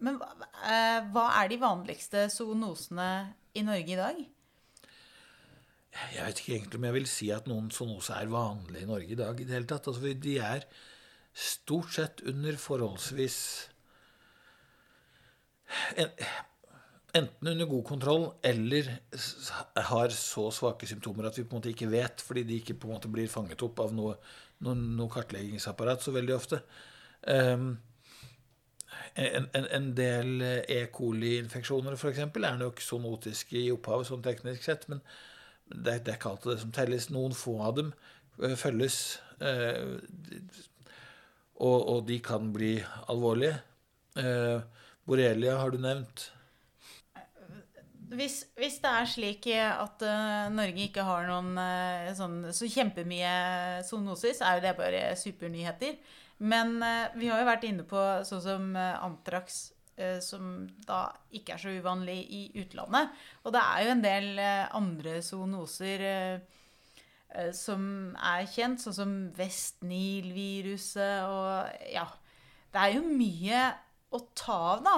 Men 0.05 0.19
eh, 0.19 0.99
hva 1.13 1.25
er 1.41 1.49
de 1.51 1.59
vanligste 1.61 2.27
zoonosene 2.31 3.09
i 3.59 3.63
Norge 3.67 3.95
i 3.95 3.99
dag? 3.99 4.21
Jeg 6.13 6.23
vet 6.23 6.39
ikke 6.39 6.53
egentlig 6.55 6.79
om 6.79 6.85
jeg 6.87 6.95
vil 6.95 7.09
si 7.09 7.27
at 7.33 7.49
noen 7.49 7.67
zoonose 7.73 8.15
er 8.15 8.31
vanlig 8.31 8.85
i 8.85 8.89
Norge 8.89 9.11
i 9.15 9.19
dag. 9.19 9.39
i 9.39 9.47
det 9.47 9.57
hele 9.57 9.69
tatt. 9.69 9.89
Altså, 9.89 10.13
de 10.13 10.37
er 10.37 10.63
stort 11.35 11.93
sett 11.95 12.23
under 12.29 12.55
forholdsvis 12.59 13.39
enten 17.13 17.47
under 17.47 17.65
god 17.69 17.83
kontroll 17.85 18.23
eller 18.45 18.87
har 19.89 20.13
så 20.13 20.47
svake 20.53 20.87
symptomer 20.89 21.29
at 21.29 21.37
vi 21.37 21.43
på 21.43 21.55
en 21.55 21.61
måte 21.61 21.73
ikke 21.73 21.89
vet, 21.91 22.21
fordi 22.25 22.45
de 22.45 22.59
ikke 22.61 22.77
på 22.79 22.89
en 22.89 22.95
måte 22.95 23.11
blir 23.11 23.29
fanget 23.29 23.61
opp 23.65 23.81
av 23.83 23.93
noe, 23.95 24.15
noe, 24.65 24.75
noe 24.77 25.13
kartleggingsapparat 25.13 26.05
så 26.05 26.13
veldig 26.15 26.35
ofte. 26.35 26.61
Um, 27.25 27.71
en, 29.15 29.49
en, 29.57 29.65
en, 29.77 29.89
del 29.97 30.43
E. 30.43 30.79
coli-infeksjoner 30.93 31.97
f.eks. 31.97 32.21
er 32.25 32.59
nok 32.59 32.81
zoonotiske 32.83 33.57
i 33.57 33.71
opphavet, 33.73 34.09
sånn 34.09 34.25
teknisk 34.25 34.65
sett, 34.65 34.87
men 34.91 35.01
det, 35.69 35.99
det, 36.05 36.13
er 36.13 36.17
ikke 36.17 36.33
alltid 36.33 36.51
det 36.53 36.61
som 36.63 36.73
telles. 36.75 37.09
Noen 37.13 37.35
få 37.37 37.59
av 37.65 37.77
dem 37.77 37.93
uh, 38.41 38.55
følges, 38.57 39.19
uh, 39.43 39.99
og, 41.59 41.77
og, 41.77 42.03
de 42.09 42.19
kan 42.23 42.51
bli 42.55 42.77
alvorlige. 43.11 43.59
Uh, 44.17 44.59
borrelia 45.07 45.57
har 45.59 45.73
du 45.73 45.79
nevnt. 45.81 46.29
Hvis, 48.09 48.41
hvis, 48.57 48.79
det 48.81 48.89
er 48.89 49.09
slik 49.09 49.45
at 49.53 50.01
uh, 50.01 50.47
Norge 50.53 50.87
ikke 50.87 51.05
har 51.05 51.27
noen 51.29 51.51
uh, 51.59 52.09
sånn, 52.17 52.39
så 52.55 52.69
kjempemye 52.69 53.33
zoonosis, 53.85 54.41
er 54.41 54.57
jo 54.57 54.65
det 54.65 54.73
bare 54.79 55.03
supernyheter. 55.19 55.99
Men 56.39 56.77
uh, 56.79 57.11
vi 57.19 57.27
har 57.31 57.41
jo 57.41 57.49
vært 57.49 57.67
inne 57.67 57.85
på 57.87 58.05
sånn 58.27 58.45
som 58.45 58.71
antrax, 58.79 59.67
som 60.23 60.61
da 60.87 61.09
ikke 61.35 61.57
er 61.57 61.59
så 61.59 61.73
uvanlig 61.75 62.21
i 62.31 62.37
utlandet. 62.61 63.09
Og 63.43 63.51
det 63.51 63.59
er 63.59 63.81
jo 63.83 63.89
en 63.91 64.03
del 64.05 64.39
andre 64.79 65.17
zoonoser 65.19 66.03
som 67.51 67.83
er 68.15 68.45
kjent, 68.47 68.79
sånn 68.79 68.95
som 68.95 69.11
Vest-Nil-viruset 69.35 71.27
og 71.27 71.83
Ja. 71.91 72.05
Det 72.71 72.79
er 72.79 72.95
jo 72.95 73.11
mye 73.11 73.65
å 74.15 74.21
ta 74.37 74.57
av, 74.77 74.85
da. 74.87 74.95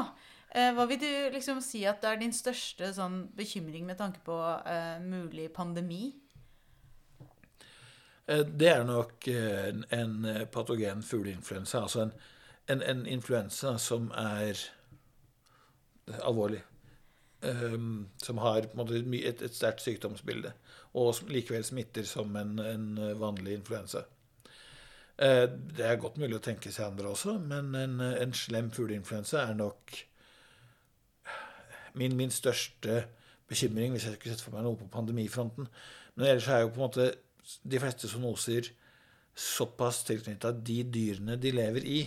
Eh, 0.51 0.71
hva 0.75 0.85
vil 0.89 0.99
du 0.99 1.11
liksom 1.31 1.61
si 1.63 1.85
at 1.87 2.01
det 2.03 2.09
er 2.09 2.19
din 2.19 2.33
største 2.35 2.91
sånn, 2.95 3.23
bekymring 3.35 3.85
med 3.87 3.99
tanke 4.01 4.19
på 4.25 4.35
uh, 4.35 4.97
mulig 4.99 5.47
pandemi? 5.55 6.11
Eh, 8.31 8.45
det 8.45 8.69
er 8.71 8.83
nok 8.87 9.27
en, 9.27 9.85
en 9.91 10.27
patogen 10.53 11.03
fugleinfluensa. 11.03 11.83
Altså 11.83 12.05
en, 12.05 12.13
en, 12.67 12.81
en, 12.81 13.05
influensa 13.07 13.77
som 13.77 14.11
er 14.17 14.59
alvorlig. 16.23 16.61
Um, 17.41 18.09
som 18.21 18.37
har 18.37 18.67
måte, 18.77 18.99
et, 19.17 19.41
et 19.41 19.55
sterkt 19.55 19.81
sykdomsbilde. 19.81 20.53
Og 20.93 21.15
som 21.17 21.31
likevel 21.31 21.63
smitter 21.65 22.05
som 22.05 22.35
en, 22.37 22.99
vanlig 23.17 23.55
influensa. 23.57 24.03
Det 25.17 25.85
er 25.85 25.99
godt 26.01 26.17
mulig 26.17 26.37
å 26.37 26.41
tenke 26.41 26.71
seg 26.73 26.87
andre 26.87 27.11
også, 27.11 27.35
men 27.45 27.75
en, 27.77 28.33
slem 28.33 28.71
fugleinfluensa 28.73 29.43
er 29.43 29.57
nok 29.59 29.93
min, 31.93 32.15
min, 32.17 32.31
største 32.33 33.03
bekymring 33.49 33.93
hvis 33.93 34.07
jeg 34.07 34.15
skulle 34.15 34.35
sett 34.35 34.43
for 34.45 34.55
meg 34.55 34.65
noe 34.65 34.79
på 34.79 34.89
pandemifronten. 34.91 35.67
Men 36.15 36.27
ellers 36.27 36.49
er 36.49 36.63
jo 36.63 36.71
på 36.71 36.81
en 36.81 36.85
måte 36.87 37.07
de 37.63 37.79
fleste 37.81 38.09
zoonoser 38.11 38.71
såpass 39.37 40.03
tilknytta 40.07 40.51
de 40.51 40.81
dyrene 40.91 41.37
de 41.39 41.53
lever 41.55 41.87
i, 41.87 42.01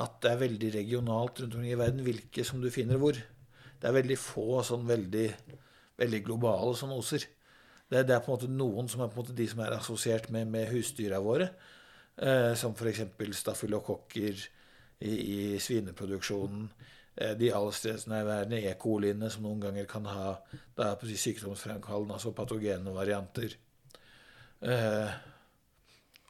at 0.00 0.16
det 0.24 0.32
er 0.32 0.40
veldig 0.40 0.70
regionalt 0.74 1.40
rundt 1.40 1.54
omkring 1.54 1.70
i 1.70 1.78
verden 1.78 2.02
hvilke 2.06 2.44
som 2.46 2.62
du 2.62 2.70
finner 2.74 2.98
hvor. 2.98 3.14
Det 3.14 3.88
er 3.90 3.94
veldig 3.94 4.16
få 4.18 4.62
sånn 4.66 4.86
veldig, 4.88 5.28
veldig 6.00 6.20
globale 6.26 6.72
zoonoser. 6.78 7.26
Det, 7.90 8.02
det, 8.08 8.16
er 8.16 8.24
på 8.24 8.32
en 8.32 8.38
måte 8.38 8.50
noen 8.50 8.88
som 8.90 9.04
er 9.04 9.12
på 9.12 9.20
en 9.20 9.22
måte 9.22 9.36
de 9.36 9.46
som 9.50 9.60
er 9.62 9.76
assosiert 9.76 10.30
med, 10.34 10.48
med 10.50 10.70
husdyra 10.72 11.20
våre. 11.22 11.50
Eh, 12.16 12.54
som 12.58 12.74
f.eks. 12.74 13.04
stafylokokker 13.38 14.40
i, 15.04 15.12
i 15.12 15.38
svineproduksjonen. 15.62 16.66
Eh, 17.14 17.36
de 17.38 17.52
allstedsnærværende 17.54 18.64
E. 18.64 18.74
coliene 18.80 19.30
som 19.30 19.46
noen 19.46 19.62
ganger 19.62 19.86
kan 19.90 20.08
ha 20.10 20.32
da 20.74 20.94
sykdomsfremkallende, 20.98 22.16
altså 22.16 22.34
patogene 22.34 22.94
varianter 22.94 23.54
eh, 24.62 25.14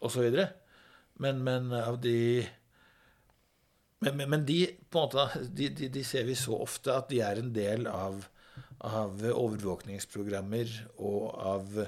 osv. 0.04 0.38
Men, 1.22 1.42
men 1.44 1.72
av 1.78 2.00
de 2.02 2.46
men, 4.04 4.16
men, 4.16 4.30
men, 4.30 4.42
de 4.44 4.58
på 4.92 5.00
en 5.00 5.06
måte, 5.06 5.44
de, 5.56 5.68
de, 5.72 5.88
de, 5.88 6.02
ser 6.04 6.26
vi 6.28 6.34
så 6.36 6.58
ofte 6.60 6.92
at 6.92 7.08
de 7.08 7.22
er 7.24 7.40
en 7.40 7.52
del 7.54 7.86
av, 7.88 8.26
av 8.84 9.22
overvåkningsprogrammer 9.30 10.72
og 10.98 11.30
av, 11.40 11.78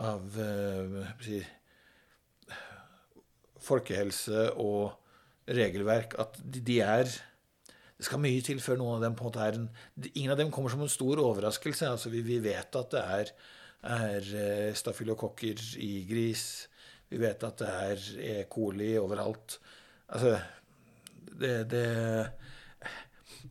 av 0.00 0.38
uh, 0.38 1.10
si, 1.20 1.42
folkehelse 3.60 4.46
og 4.62 4.94
regelverk. 5.52 6.16
At 6.22 6.40
de, 6.40 6.62
de 6.64 6.80
er 6.86 7.10
det 8.02 8.08
skal 8.08 8.18
mye 8.18 8.42
til 8.42 8.58
før 8.58 8.80
noen 8.80 8.96
av 8.96 9.04
dem 9.04 9.12
på 9.14 9.22
en 9.22 9.28
måte 9.28 9.42
er 9.44 9.58
en 9.60 9.68
Ingen 10.14 10.32
av 10.32 10.40
dem 10.40 10.48
kommer 10.50 10.72
som 10.72 10.80
en 10.82 10.90
stor 10.90 11.20
overraskelse. 11.22 11.86
altså 11.86 12.10
Vi, 12.10 12.24
vi 12.26 12.40
vet 12.42 12.74
at 12.80 12.90
det 12.90 13.02
er 13.18 13.34
er 13.82 14.28
eh, 14.38 14.74
stafylokokker 14.78 15.62
i 15.82 15.92
gris. 16.08 16.68
Vi 17.10 17.20
vet 17.20 17.42
at 17.44 17.58
det 17.60 17.70
er 17.70 18.04
E. 18.22 18.34
coli 18.50 18.94
overalt. 18.98 19.58
Altså 20.08 20.36
det, 21.32 21.70
det 21.70 21.86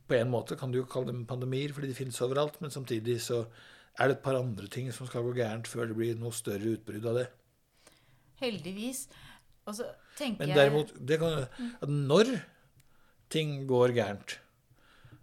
På 0.08 0.16
en 0.16 0.32
måte 0.32 0.56
kan 0.56 0.72
du 0.72 0.80
jo 0.80 0.88
kalle 0.90 1.12
dem 1.12 1.26
pandemier 1.28 1.74
fordi 1.74 1.92
de 1.92 1.98
finnes 1.98 2.22
overalt, 2.24 2.62
men 2.62 2.72
samtidig 2.72 3.20
så 3.22 3.44
er 4.00 4.08
det 4.08 4.18
et 4.18 4.24
par 4.24 4.40
andre 4.40 4.68
ting 4.72 4.88
som 4.94 5.08
skal 5.08 5.26
gå 5.26 5.34
gærent 5.36 5.68
før 5.68 5.90
det 5.90 5.98
blir 5.98 6.16
noe 6.20 6.32
større 6.34 6.78
utbrudd 6.78 7.06
av 7.12 7.20
det. 7.20 7.28
Heldigvis. 8.42 9.10
Og 9.68 9.76
så 9.78 9.90
tenker 10.18 10.46
Men 10.46 10.56
derimot, 10.56 10.94
det 10.96 11.20
kan, 11.22 11.44
når 11.86 12.32
ting 13.30 13.68
går 13.68 13.94
gærent, 13.96 14.40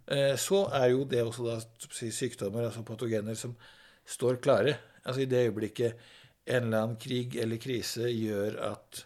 eh, 0.07 0.37
så 0.37 0.67
er 0.73 0.93
jo 0.93 1.03
det 1.03 1.23
også 1.23 1.47
da 1.49 1.57
sykdommer, 1.89 2.69
altså 2.69 2.85
patogener, 2.87 3.33
som 3.33 3.57
står 4.05 4.39
klare. 4.41 4.77
Altså 5.09 5.25
I 5.25 5.29
det 5.29 5.47
øyeblikket 5.47 6.05
en 6.49 6.67
eller 6.69 6.83
annen 6.83 6.99
krig 7.01 7.35
eller 7.41 7.61
krise 7.61 8.09
gjør 8.13 8.59
at 8.69 9.03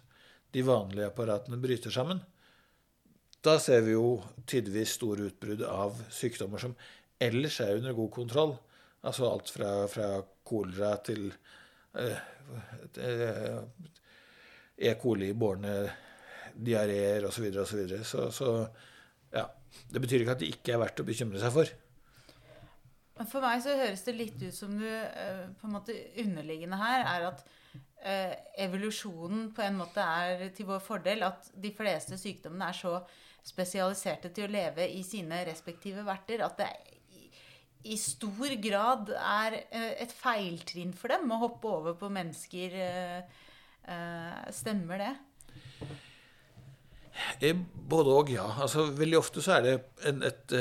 de 0.53 0.63
vanlige 0.67 1.07
apparatene 1.09 1.59
bryter 1.59 1.93
sammen, 1.93 2.19
da 3.43 3.57
ser 3.59 3.81
vi 3.83 3.95
jo 3.95 4.19
tidvis 4.47 4.95
store 4.99 5.27
utbrudd 5.31 5.65
av 5.67 5.97
sykdommer 6.13 6.61
som 6.61 6.75
ellers 7.23 7.59
er 7.63 7.79
under 7.79 7.95
god 7.97 8.11
kontroll. 8.13 8.53
Altså 9.03 9.27
alt 9.27 9.49
fra, 9.51 9.71
fra 9.91 10.07
kolera 10.47 10.93
til 11.03 11.25
eh, 11.99 12.21
eh, 13.03 13.59
E. 14.83 14.93
coli-bårne 14.99 15.73
diareer 16.55 17.27
osv. 17.27 17.49
osv. 17.65 17.83
Så, 18.03 18.03
så 18.03 18.31
Så 18.31 18.53
ja. 19.33 19.47
Det 19.89 20.01
betyr 20.01 20.21
ikke 20.21 20.35
at 20.35 20.41
det 20.43 20.51
ikke 20.53 20.75
er 20.75 20.81
verdt 20.83 21.01
å 21.01 21.05
bekymre 21.07 21.41
seg 21.41 21.53
for. 21.53 21.69
For 23.13 23.43
meg 23.43 23.61
så 23.61 23.75
høres 23.77 24.01
det 24.07 24.15
litt 24.17 24.39
ut 24.41 24.55
som 24.55 24.71
du 24.73 24.87
eh, 24.87 25.43
på 25.59 25.67
en 25.67 25.75
måte 25.75 25.93
underliggende 26.23 26.79
her 26.79 27.03
er 27.05 27.27
at 27.27 27.43
eh, 28.01 28.33
evolusjonen 28.65 29.51
på 29.53 29.61
en 29.61 29.77
måte 29.77 30.01
er 30.01 30.47
til 30.57 30.67
vår 30.71 30.81
fordel. 30.81 31.27
At 31.27 31.51
de 31.53 31.69
fleste 31.77 32.17
sykdommene 32.17 32.71
er 32.71 32.79
så 32.79 32.95
spesialiserte 33.45 34.31
til 34.33 34.47
å 34.47 34.53
leve 34.55 34.87
i 34.89 35.03
sine 35.05 35.43
respektive 35.45 36.05
verter 36.07 36.45
at 36.45 36.57
det 36.63 36.71
i, 37.83 37.97
stor 37.99 38.55
grad 38.63 39.11
er 39.19 39.59
eh, 39.61 39.93
et 40.07 40.15
feiltrinn 40.15 40.95
for 40.97 41.13
dem 41.13 41.29
å 41.35 41.41
hoppe 41.43 41.69
over 41.69 41.97
på 41.99 42.09
mennesker. 42.09 42.79
stemmer 44.55 45.01
det? 45.03 45.13
Både 47.91 48.13
og, 48.15 48.29
ja. 48.31 48.47
Altså, 48.63 48.87
veldig 48.95 49.17
ofte 49.19 49.43
så 49.43 49.57
er 49.57 49.65
det 49.67 49.73
en, 50.07 50.23
et 50.23 50.55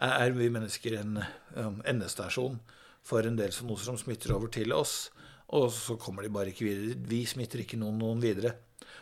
Er 0.00 0.32
vi 0.32 0.48
mennesker 0.48 0.96
en 0.96 1.18
um, 1.56 1.80
endestasjon 1.84 2.56
for 3.04 3.26
en 3.26 3.36
del 3.36 3.52
noe 3.66 3.80
som 3.80 3.98
smitter 4.00 4.32
over 4.32 4.48
til 4.52 4.72
oss. 4.72 5.10
Og 5.56 5.68
så 5.74 5.96
kommer 6.00 6.24
de 6.24 6.32
bare 6.32 6.52
ikke 6.52 6.68
videre. 6.68 6.98
Vi 7.10 7.24
smitter 7.28 7.64
ikke 7.64 7.78
noen, 7.80 7.98
noen 8.00 8.22
videre. 8.22 8.54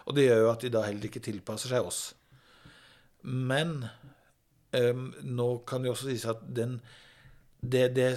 Og 0.08 0.16
det 0.16 0.26
gjør 0.26 0.42
jo 0.42 0.50
at 0.52 0.64
de 0.64 0.72
da 0.72 0.82
heller 0.86 1.06
ikke 1.06 1.22
tilpasser 1.22 1.74
seg 1.74 1.86
oss. 1.86 2.00
Men 3.22 3.82
um, 4.72 5.10
nå 5.22 5.48
kan 5.68 5.84
det 5.84 5.92
også 5.92 6.08
sies 6.08 6.26
at 6.30 6.42
den, 6.56 6.78
det, 7.60 7.90
det 7.98 8.10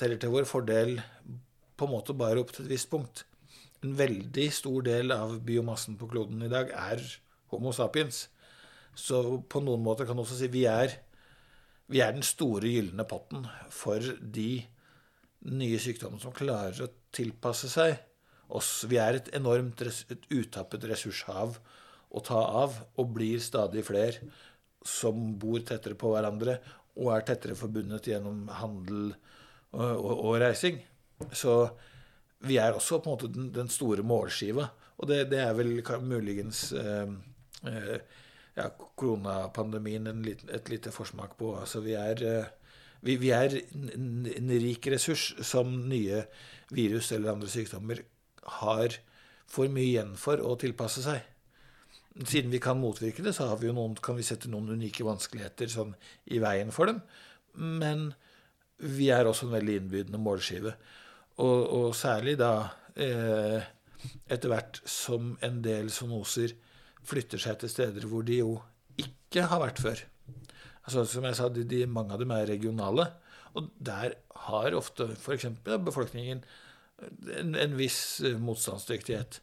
teller 0.00 0.18
til 0.18 0.32
vår 0.34 0.48
fordel 0.48 0.96
på 1.74 1.86
en 1.86 1.94
måte 1.94 2.16
bare 2.16 2.40
opp 2.40 2.54
til 2.54 2.66
et 2.66 2.74
visst 2.74 2.90
punkt. 2.90 3.26
En 3.84 3.94
veldig 3.98 4.48
stor 4.54 4.84
del 4.86 5.12
av 5.14 5.36
biomassen 5.44 5.98
på 6.00 6.08
kloden 6.10 6.42
i 6.46 6.50
dag 6.50 6.72
er 6.72 7.02
Homo 7.52 7.74
sapiens. 7.76 8.28
Så 8.96 9.20
på 9.50 9.60
noen 9.62 9.82
måter 9.84 10.06
kan 10.08 10.16
du 10.16 10.22
også 10.22 10.38
si 10.38 10.48
vi 10.48 10.64
er, 10.70 10.94
vi 11.92 12.00
er 12.00 12.14
den 12.16 12.24
store 12.24 12.70
gylne 12.70 13.04
potten 13.08 13.44
for 13.72 14.00
de 14.20 14.64
nye 15.54 15.78
sykdommene 15.80 16.22
som 16.22 16.34
klarer 16.34 16.86
å 16.86 16.92
tilpasse 17.14 17.68
seg 17.72 17.98
oss. 18.48 18.84
Vi 18.88 18.98
er 19.00 19.18
et 19.18 19.30
enormt 19.36 19.82
res- 19.84 20.06
et 20.12 20.24
utappet 20.32 20.86
ressurshav 20.88 21.58
å 22.14 22.22
ta 22.24 22.40
av, 22.62 22.78
og 22.96 23.12
blir 23.16 23.42
stadig 23.42 23.84
flere 23.84 24.30
som 24.84 25.34
bor 25.40 25.60
tettere 25.64 25.96
på 25.98 26.12
hverandre 26.12 26.58
og 27.00 27.10
er 27.14 27.24
tettere 27.26 27.56
forbundet 27.58 28.06
gjennom 28.06 28.46
handel 28.60 29.14
og, 29.74 29.80
og, 29.82 30.12
og 30.12 30.36
reising. 30.42 30.78
Så 31.34 31.56
vi 32.44 32.58
er 32.60 32.76
også 32.76 33.00
på 33.00 33.10
en 33.10 33.16
måte 33.16 33.32
den, 33.32 33.48
den 33.54 33.70
store 33.72 34.04
målskiva. 34.06 34.68
Og 35.00 35.08
det, 35.10 35.24
det 35.32 35.40
er 35.42 35.56
vel 35.58 35.80
muligens 36.04 36.68
eh, 36.78 37.08
eh, 37.66 37.96
ja, 38.54 38.68
koronapandemien 38.98 40.06
en 40.10 40.22
liten, 40.24 40.50
et 40.54 40.68
lite 40.70 40.92
forsmak 40.94 41.36
på. 41.38 41.54
Altså 41.58 41.82
vi 41.84 41.96
er, 41.98 42.22
eh, 42.22 42.80
vi, 43.04 43.16
vi 43.20 43.32
er 43.34 43.58
en, 43.74 44.50
rik 44.62 44.86
ressurs 44.92 45.32
som 45.44 45.72
nye 45.90 46.24
virus 46.74 47.12
eller 47.12 47.34
andre 47.34 47.50
sykdommer 47.50 48.02
har 48.60 48.98
for 49.50 49.70
mye 49.72 49.90
igjen 49.90 50.14
for 50.20 50.40
å 50.42 50.56
tilpasse 50.60 51.04
seg. 51.04 51.22
Siden 52.14 52.52
vi 52.52 52.62
kan 52.62 52.78
motvirke 52.78 53.24
det, 53.26 53.34
så 53.34 53.48
vi 53.58 53.72
noen, 53.74 53.96
kan 53.98 54.14
vi 54.14 54.26
sette 54.26 54.50
noen 54.50 54.76
unike 54.76 55.06
vanskeligheter 55.06 55.70
sånn, 55.70 55.96
i 56.30 56.38
veien 56.42 56.70
for 56.74 56.90
dem. 56.90 57.00
Men 57.58 58.12
vi 58.78 59.10
er 59.14 59.26
også 59.26 59.48
en 59.48 59.56
veldig 59.56 59.80
innbydende 59.80 60.20
målskive. 60.22 60.76
Og, 61.42 61.60
og 61.74 61.88
særlig 61.98 62.36
da 62.38 62.52
eh, 62.94 63.66
etter 64.30 64.52
hvert 64.52 64.78
som 64.86 65.34
en 65.42 65.58
del 65.64 65.90
zoonoser 65.90 66.54
flytter 67.04 67.40
seg 67.42 67.60
til 67.60 67.72
steder 67.72 68.08
hvor 68.10 68.24
de 68.26 68.40
jo 68.40 68.56
ikke 69.00 69.46
har 69.50 69.62
vært 69.62 69.82
før. 69.82 70.02
Altså, 70.84 71.04
som 71.08 71.24
jeg 71.24 71.38
sa, 71.38 71.48
de, 71.48 71.64
de, 71.68 71.84
Mange 71.88 72.14
av 72.14 72.20
dem 72.20 72.32
er 72.34 72.48
regionale. 72.48 73.08
Og 73.54 73.70
der 73.78 74.16
har 74.48 74.76
ofte 74.76 75.08
f.eks. 75.14 75.46
befolkningen 75.64 76.42
en, 77.40 77.54
en 77.54 77.76
viss 77.78 78.20
eh, 78.24 78.38
motstandsdyktighet. 78.40 79.40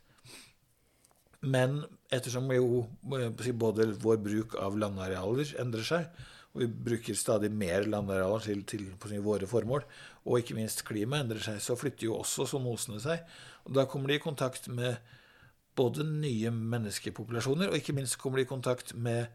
Men 1.42 1.82
ettersom 2.14 2.52
jo 2.54 2.84
både 3.02 3.88
vår 4.04 4.20
bruk 4.22 4.58
av 4.62 4.78
landarealer 4.78 5.56
endrer 5.62 5.88
seg, 5.88 6.22
og 6.52 6.62
vi 6.62 6.68
bruker 6.90 7.18
stadig 7.18 7.50
mer 7.56 7.88
landarealer 7.90 8.44
til, 8.46 8.62
til 8.68 8.90
på 9.00 9.10
våre 9.26 9.48
formål, 9.50 9.86
og 10.28 10.38
ikke 10.38 10.58
minst 10.58 10.84
klimaet 10.86 11.26
endrer 11.26 11.42
seg, 11.48 11.62
så 11.64 11.78
flytter 11.80 12.10
jo 12.10 12.20
også 12.20 12.46
zoonosene 12.52 13.02
seg. 13.02 13.24
Og 13.66 13.74
da 13.78 13.88
kommer 13.90 14.12
de 14.12 14.20
i 14.20 14.24
kontakt 14.24 14.68
med 14.70 15.00
både 15.78 16.06
nye 16.08 16.52
menneskepopulasjoner, 16.52 17.72
og 17.72 17.80
ikke 17.80 17.96
minst 17.96 18.20
kommer 18.22 18.42
de 18.42 18.46
i 18.46 18.50
kontakt 18.50 18.94
med 18.96 19.32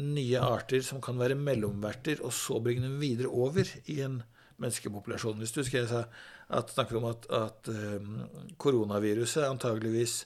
nye 0.00 0.40
arter 0.40 0.82
som 0.86 1.00
kan 1.02 1.18
være 1.18 1.38
mellomverter, 1.38 2.22
og 2.24 2.32
så 2.34 2.60
bringe 2.62 2.86
dem 2.86 3.00
videre 3.02 3.30
over 3.30 3.66
i 3.90 4.00
en 4.04 4.20
menneskepopulasjon. 4.60 5.38
Hvis 5.40 5.54
du 5.54 5.62
husker 5.62 5.88
at, 5.90 6.72
snakker 6.72 7.00
om 7.00 7.08
at, 7.10 7.26
at 7.32 7.70
um, 7.72 8.22
koronaviruset 8.58 9.48
antageligvis 9.48 10.24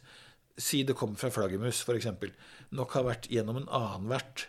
Si 0.55 0.85
det 0.87 0.95
kommer 0.95 1.19
fra 1.19 1.33
flaggermus, 1.35 1.81
f.eks. 1.83 2.07
Nok 2.79 2.93
har 2.95 3.03
vært 3.09 3.25
gjennom 3.27 3.57
en 3.59 3.65
annen 3.75 4.05
vert. 4.13 4.45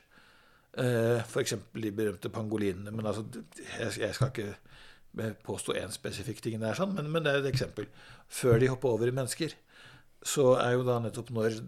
Uh, 0.77 1.17
f.eks. 1.23 1.55
de 1.73 1.91
berømte 1.97 2.29
pangolinene. 2.29 2.93
Men 2.93 3.07
altså, 3.09 3.23
jeg, 3.79 3.95
jeg 4.03 4.13
skal 4.13 4.29
ikke 4.29 5.31
påstå 5.47 5.73
én 5.81 5.89
spesifikk 5.89 6.43
ting, 6.45 6.59
det 6.61 6.69
er 6.69 6.77
sånn, 6.77 6.93
men, 6.93 7.09
men 7.09 7.25
det 7.25 7.33
er 7.33 7.41
et 7.41 7.49
eksempel. 7.49 7.87
Før 8.29 8.61
de 8.61 8.69
hopper 8.69 8.91
over 8.91 9.09
i 9.09 9.15
mennesker, 9.15 9.55
så 10.25 10.55
er 10.57 10.73
jo 10.73 10.85
da 10.87 10.97
nettopp 11.03 11.29
når 11.35 11.59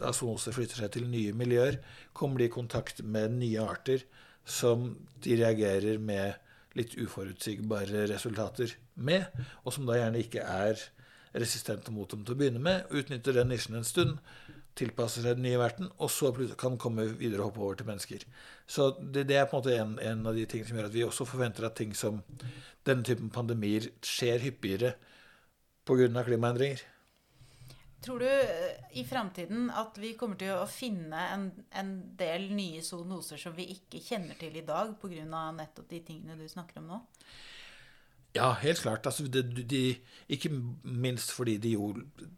da 0.00 0.10
flytter 0.14 0.80
seg 0.80 0.94
til 0.94 1.06
nye 1.10 1.34
miljøer, 1.36 1.78
kommer 2.12 2.42
de 2.42 2.48
i 2.48 2.54
kontakt 2.54 3.04
med 3.06 3.36
nye 3.38 3.62
arter 3.62 4.02
som 4.44 4.90
de 5.24 5.36
reagerer 5.40 6.00
med 6.02 6.34
litt 6.74 6.96
uforutsigbare 6.98 8.08
resultater 8.10 8.74
med, 8.94 9.28
og 9.62 9.76
som 9.76 9.86
da 9.86 9.98
gjerne 10.00 10.20
ikke 10.24 10.42
er 10.42 10.80
resistente 11.34 11.94
mot 11.94 12.10
dem 12.10 12.24
til 12.26 12.34
å 12.34 12.38
begynne 12.38 12.62
med, 12.62 12.90
utnytter 12.90 13.38
den 13.38 13.50
nisjen 13.50 13.78
en 13.78 13.86
stund, 13.86 14.18
tilpasser 14.78 15.22
seg 15.22 15.38
den 15.38 15.46
nye 15.46 15.60
verten, 15.60 15.90
og 16.02 16.10
så 16.10 16.32
kan 16.58 16.78
komme 16.82 17.06
videre 17.14 17.44
og 17.44 17.52
hoppe 17.52 17.62
over 17.62 17.78
til 17.78 17.88
mennesker. 17.88 18.24
Så 18.66 18.90
det, 18.98 19.28
det 19.30 19.38
er 19.38 19.46
på 19.46 19.54
en 19.54 19.62
måte 19.62 19.76
en, 19.78 19.94
en 20.02 20.26
av 20.26 20.34
de 20.34 20.46
tingene 20.50 20.70
som 20.70 20.80
gjør 20.80 20.88
at 20.90 20.96
vi 20.96 21.04
også 21.06 21.26
forventer 21.30 21.68
at 21.68 21.76
ting 21.78 21.94
som 21.98 22.18
denne 22.86 23.06
typen 23.06 23.30
pandemier 23.34 23.86
skjer 24.04 24.42
hyppigere 24.42 24.96
pga. 25.86 26.24
klimaendringer. 26.26 26.82
Tror 28.04 28.20
du 28.20 28.28
eh, 28.28 28.76
i 29.00 29.04
framtiden 29.08 29.70
at 29.72 29.96
vi 30.00 30.12
kommer 30.18 30.36
til 30.40 30.52
å 30.58 30.68
finne 30.68 31.22
en, 31.32 31.48
en 31.72 31.94
del 32.18 32.50
nye 32.52 32.82
zoonoser 32.84 33.40
som 33.40 33.54
vi 33.56 33.70
ikke 33.78 34.02
kjenner 34.04 34.36
til 34.40 34.56
i 34.60 34.66
dag, 34.66 34.92
pga. 35.00 35.24
nettopp 35.56 35.88
de 35.88 36.02
tingene 36.04 36.36
du 36.36 36.44
snakker 36.50 36.82
om 36.82 36.90
nå? 36.92 37.00
Ja, 38.34 38.50
helt 38.58 38.82
klart. 38.82 39.06
Altså, 39.06 39.28
de, 39.30 39.44
de, 39.46 39.82
ikke 40.28 40.50
minst 40.82 41.30
fordi 41.32 41.54
de 41.62 41.76
jo 41.76 41.92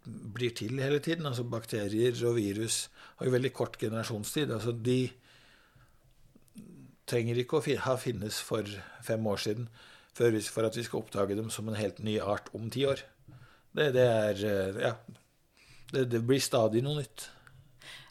blir 0.04 0.52
til 0.54 0.76
hele 0.82 1.00
tiden. 1.00 1.26
Altså, 1.26 1.46
bakterier 1.48 2.14
og 2.28 2.36
virus 2.36 2.90
har 3.16 3.26
jo 3.26 3.32
veldig 3.32 3.52
kort 3.56 3.78
generasjonstid. 3.80 4.52
Altså, 4.52 4.76
de 4.76 5.08
trenger 7.08 7.40
ikke 7.40 7.58
å 7.58 7.76
ha 7.86 7.96
finnes 7.98 8.38
for 8.44 8.68
fem 9.06 9.26
år 9.26 9.40
siden 9.40 9.70
for 10.16 10.64
at 10.66 10.76
vi 10.76 10.84
skal 10.84 11.02
oppdage 11.02 11.36
dem 11.38 11.48
som 11.52 11.68
en 11.68 11.76
helt 11.76 11.98
ny 12.04 12.18
art 12.20 12.48
om 12.56 12.68
ti 12.72 12.86
år. 12.88 13.02
Det, 13.76 13.92
det 13.96 14.04
er 14.04 14.44
eh, 14.50 14.82
Ja. 14.84 14.96
Det, 15.92 16.04
det 16.10 16.20
blir 16.26 16.42
stadig 16.42 16.82
noe 16.84 17.00
nytt. 17.00 17.28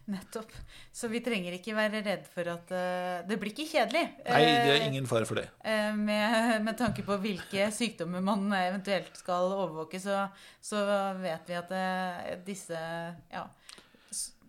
Nettopp. 0.05 0.51
Så 0.93 1.09
vi 1.09 1.19
trenger 1.25 1.55
ikke 1.57 1.73
være 1.75 1.99
redd 2.05 2.27
for 2.29 2.47
at 2.51 2.69
uh, 2.71 3.23
Det 3.27 3.39
blir 3.41 3.51
ikke 3.51 3.65
kjedelig. 3.67 4.03
Nei, 4.27 4.41
det 4.45 4.73
er 4.75 4.75
eh, 4.75 4.87
ingen 4.91 5.07
fare 5.09 5.25
for 5.25 5.41
det. 5.41 5.47
Uh, 5.65 5.95
med, 5.97 6.61
med 6.63 6.77
tanke 6.77 7.03
på 7.03 7.17
hvilke 7.23 7.71
sykdommer 7.73 8.21
man 8.23 8.45
eventuelt 8.53 9.17
skal 9.17 9.49
overvåke, 9.55 9.99
så, 9.99 10.27
så 10.61 10.83
vet 11.23 11.49
vi 11.49 11.57
at 11.57 11.73
uh, 11.73 12.29
disse 12.45 12.77
ja, 12.77 13.43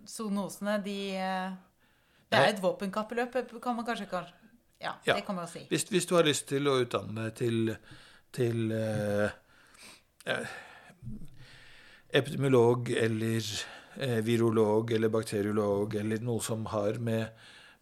zoonosene, 0.07 0.77
de 0.85 0.99
Det 1.17 2.37
er 2.43 2.53
et 2.53 2.63
våpenkappløp, 2.63 3.41
kan 3.63 3.79
man 3.79 3.89
kanskje, 3.89 4.11
kanskje 4.13 4.35
Ja, 4.83 4.93
Ja. 5.07 5.15
det 5.15 5.25
kan 5.25 5.35
man 5.35 5.49
jo 5.49 5.55
si. 5.57 5.65
Hvis, 5.71 5.89
hvis 5.89 6.07
du 6.07 6.15
har 6.19 6.29
lyst 6.29 6.51
til 6.53 6.69
å 6.69 6.77
utdanne 6.85 7.31
deg 7.31 7.35
til, 7.41 7.73
til 8.37 8.77
epidemiolog 12.11 12.91
eller 12.91 13.43
eh, 14.01 14.19
virolog 14.25 14.93
eller 14.93 15.13
bakteriolog 15.13 15.95
eller 15.95 16.25
noe 16.25 16.43
som 16.45 16.67
har 16.73 17.01
med, 17.03 17.27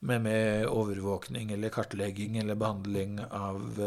med, 0.00 0.22
med 0.24 0.68
overvåkning 0.68 1.52
eller 1.52 1.74
kartlegging 1.74 2.38
eller 2.40 2.58
behandling 2.58 3.18
av, 3.24 3.82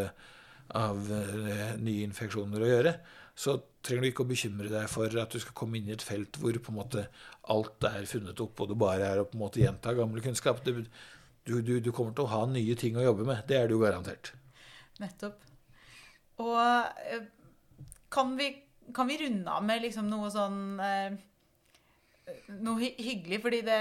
av 0.78 1.14
eh, 1.14 1.74
nye 1.82 2.06
infeksjoner 2.08 2.64
å 2.64 2.72
gjøre, 2.72 2.94
så 3.38 3.58
trenger 3.86 4.04
du 4.04 4.10
ikke 4.10 4.26
å 4.26 4.30
bekymre 4.32 4.70
deg 4.72 4.88
for 4.92 5.14
at 5.22 5.34
du 5.34 5.40
skal 5.42 5.56
komme 5.58 5.78
inn 5.80 5.90
i 5.92 5.96
et 5.96 6.06
felt 6.06 6.40
hvor 6.42 6.58
på 6.58 6.74
en 6.74 6.80
måte 6.80 7.08
alt 7.54 7.86
er 7.88 8.08
funnet 8.10 8.40
opp, 8.44 8.60
og 8.60 8.72
det 8.72 8.80
bare 8.82 9.12
er 9.12 9.22
å 9.22 9.28
på 9.30 9.38
en 9.38 9.44
måte 9.46 9.62
gjenta 9.62 9.94
gammel 9.98 10.24
kunnskap. 10.26 10.64
Du, 10.66 10.82
du, 11.46 11.78
du 11.80 11.92
kommer 11.96 12.16
til 12.18 12.26
å 12.26 12.32
ha 12.34 12.42
nye 12.50 12.76
ting 12.80 12.98
å 12.98 13.06
jobbe 13.06 13.28
med. 13.30 13.46
Det 13.48 13.60
er 13.60 13.70
det 13.70 13.78
jo 13.78 13.84
garantert. 13.84 14.34
Nettopp. 15.00 15.38
Og 16.44 16.58
eh, 16.58 17.28
kan 18.14 18.34
vi, 18.40 18.50
kan 18.94 19.08
vi 19.08 19.18
runde 19.18 19.52
av 19.52 19.66
med 19.66 19.84
liksom 19.84 20.10
noe 20.12 20.30
sånn 20.34 20.62
eh, 20.84 21.18
Noe 22.60 22.90
hyggelig, 23.00 23.40
fordi 23.44 23.62
det 23.64 23.80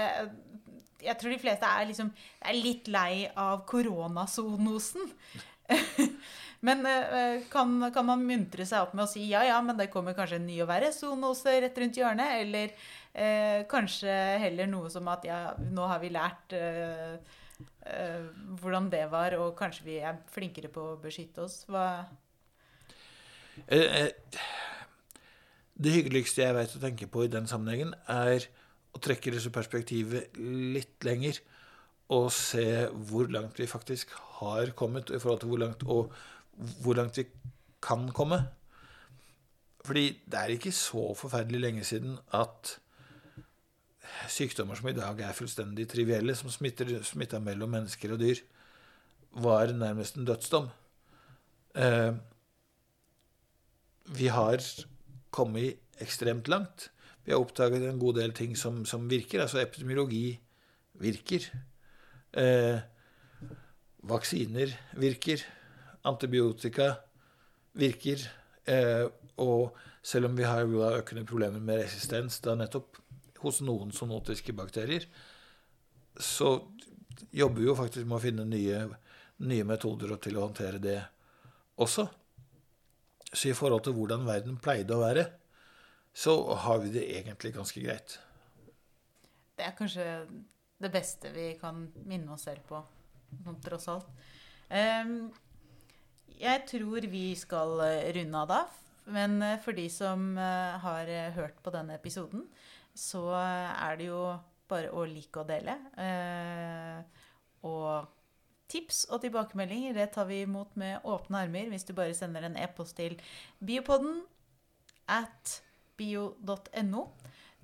Jeg 1.03 1.19
tror 1.19 1.33
de 1.33 1.39
fleste 1.41 1.67
er 1.67 1.89
liksom 1.89 2.11
er 2.39 2.57
litt 2.57 2.87
lei 2.91 3.27
av 3.35 3.65
koronasonosen 3.69 5.11
Men 6.67 6.85
eh, 6.89 7.43
kan, 7.51 7.75
kan 7.93 8.07
man 8.07 8.23
muntre 8.25 8.65
seg 8.65 8.87
opp 8.87 8.95
med 8.97 9.05
å 9.05 9.09
si 9.11 9.27
ja, 9.29 9.43
ja, 9.45 9.59
men 9.61 9.77
det 9.77 9.91
kommer 9.93 10.15
kanskje 10.17 10.39
en 10.39 10.47
ny 10.49 10.55
og 10.63 10.71
verre 10.71 10.89
zoonose 10.95 11.53
rett 11.61 11.77
rundt 11.77 11.99
hjørnet? 11.99 12.39
Eller 12.41 12.71
eh, 13.13 13.59
kanskje 13.69 14.15
heller 14.41 14.65
noe 14.71 14.89
som 14.89 15.05
at 15.11 15.27
ja, 15.27 15.37
nå 15.69 15.85
har 15.91 16.01
vi 16.01 16.09
lært 16.15 16.55
eh, 16.57 17.19
eh, 17.85 18.25
hvordan 18.57 18.89
det 18.89 19.03
var, 19.13 19.37
og 19.37 19.53
kanskje 19.59 19.85
vi 19.85 19.99
er 20.01 20.17
flinkere 20.33 20.73
på 20.73 20.95
å 20.95 20.97
beskytte 21.03 21.45
oss. 21.45 21.59
Hva 21.69 21.85
Eh, 23.65 24.01
eh, 24.01 24.09
Det 25.77 25.93
hyggeligste 25.93 26.41
jeg 26.41 26.55
vet 26.57 26.73
å 26.73 26.81
tenke 26.81 27.07
på 27.11 27.25
i 27.25 27.31
den 27.31 27.45
sammenhengen, 27.49 27.93
er 28.09 28.47
å 28.95 29.01
trekke 29.03 29.33
dette 29.33 29.53
perspektivet 29.53 30.37
litt 30.39 31.05
lenger 31.05 31.37
og 32.13 32.31
se 32.33 32.87
hvor 33.09 33.27
langt 33.29 33.59
vi 33.59 33.67
faktisk 33.69 34.13
har 34.39 34.71
kommet, 34.79 35.11
i 35.11 35.19
forhold 35.19 35.43
til 35.43 35.51
hvor 35.51 35.61
langt, 35.61 35.83
og 35.83 36.13
hvor 36.81 36.97
langt 36.97 37.19
vi 37.19 37.27
kan 37.83 38.07
komme. 38.15 38.39
Fordi 39.85 40.07
det 40.25 40.39
er 40.39 40.55
ikke 40.55 40.73
så 40.75 41.11
forferdelig 41.19 41.61
lenge 41.61 41.85
siden 41.87 42.17
at 42.35 42.77
sykdommer 44.31 44.79
som 44.79 44.89
i 44.89 44.95
dag 44.95 45.19
er 45.21 45.35
fullstendig 45.35 45.87
trivielle, 45.91 46.35
som 46.35 46.51
smitter, 46.51 46.95
smitta 47.05 47.39
mellom 47.43 47.75
mennesker 47.75 48.15
og 48.15 48.23
dyr, 48.23 48.41
var 49.37 49.71
nærmest 49.75 50.17
en 50.17 50.27
dødsdom. 50.27 50.69
Eh, 51.77 52.13
vi 54.17 54.31
har 54.31 54.63
kommet 55.33 56.01
ekstremt 56.03 56.47
langt. 56.47 56.89
Vi 57.25 57.33
har 57.33 57.41
oppdaget 57.43 57.83
en 57.83 57.99
god 57.99 58.19
del 58.21 58.33
ting 58.33 58.55
som, 58.55 58.85
som 58.85 59.09
virker. 59.09 59.43
Altså 59.43 59.59
epidemiologi 59.61 60.37
virker. 61.01 61.47
Eh, 62.31 62.79
vaksiner 64.07 64.71
virker. 64.95 65.43
Antibiotika 66.07 66.93
virker. 67.77 68.23
Eh, 68.65 69.07
og 69.43 69.75
selv 70.01 70.29
om 70.29 70.37
vi 70.37 70.47
har 70.47 70.63
jo 70.63 70.79
da 70.81 70.93
økende 71.01 71.25
problemer 71.27 71.59
med 71.59 71.83
resistens 71.83 72.39
da 72.45 72.55
nettopp 72.55 73.01
hos 73.43 73.59
noen 73.61 73.91
sonotiske 73.93 74.55
bakterier, 74.55 75.03
så 76.17 76.55
jobber 77.31 77.61
vi 77.61 77.67
jo 77.67 77.75
faktisk 77.77 78.07
med 78.07 78.17
å 78.17 78.23
finne 78.23 78.45
nye, 78.47 78.85
nye 79.45 79.67
metoder 79.67 80.15
til 80.21 80.39
å 80.39 80.47
håndtere 80.47 80.81
det 80.81 80.97
også. 81.83 82.07
Så 83.33 83.51
i 83.51 83.57
forhold 83.57 83.83
til 83.85 83.95
hvordan 83.97 84.25
verden 84.27 84.59
pleide 84.61 84.95
å 84.95 85.03
være, 85.03 85.25
så 86.17 86.37
har 86.63 86.79
vi 86.83 86.93
det 86.95 87.03
egentlig 87.19 87.53
ganske 87.57 87.81
greit. 87.83 88.17
Det 89.57 89.65
er 89.65 89.75
kanskje 89.77 90.05
det 90.77 90.91
beste 90.93 91.33
vi 91.33 91.51
kan 91.59 91.87
minne 92.07 92.33
oss 92.33 92.45
selv 92.47 92.63
på, 92.69 92.79
sånn 93.43 93.59
tross 93.65 93.87
alt. 93.91 94.09
Ehm, 94.69 95.29
jeg 96.37 96.63
tror 96.69 97.07
vi 97.09 97.31
skal 97.37 97.79
eh, 97.85 98.09
runde 98.17 98.43
av 98.43 98.51
da. 98.51 98.61
Men 99.13 99.39
eh, 99.41 99.57
for 99.63 99.77
de 99.77 99.87
som 99.91 100.29
eh, 100.37 100.77
har 100.83 101.11
hørt 101.37 101.59
på 101.63 101.73
denne 101.73 101.97
episoden, 101.97 102.45
så 102.97 103.23
er 103.37 103.97
det 103.99 104.09
jo 104.09 104.21
bare 104.69 104.91
å 104.91 105.05
like 105.07 105.41
og 105.41 105.49
dele. 105.49 105.77
Eh, 105.97 107.16
tips 108.77 109.05
og 109.09 109.23
tilbakemeldinger 109.25 109.97
det 109.97 110.11
tar 110.13 110.29
vi 110.29 110.43
imot 110.45 110.75
med 110.79 111.05
åpne 111.07 111.43
armer 111.47 111.71
hvis 111.71 111.87
du 111.87 111.95
bare 111.97 112.15
sender 112.17 112.45
en 112.45 112.57
e-post 112.61 112.97
til 112.99 113.17
biopodden 113.59 114.21
at 115.09 115.61
bio.no. 115.97 117.07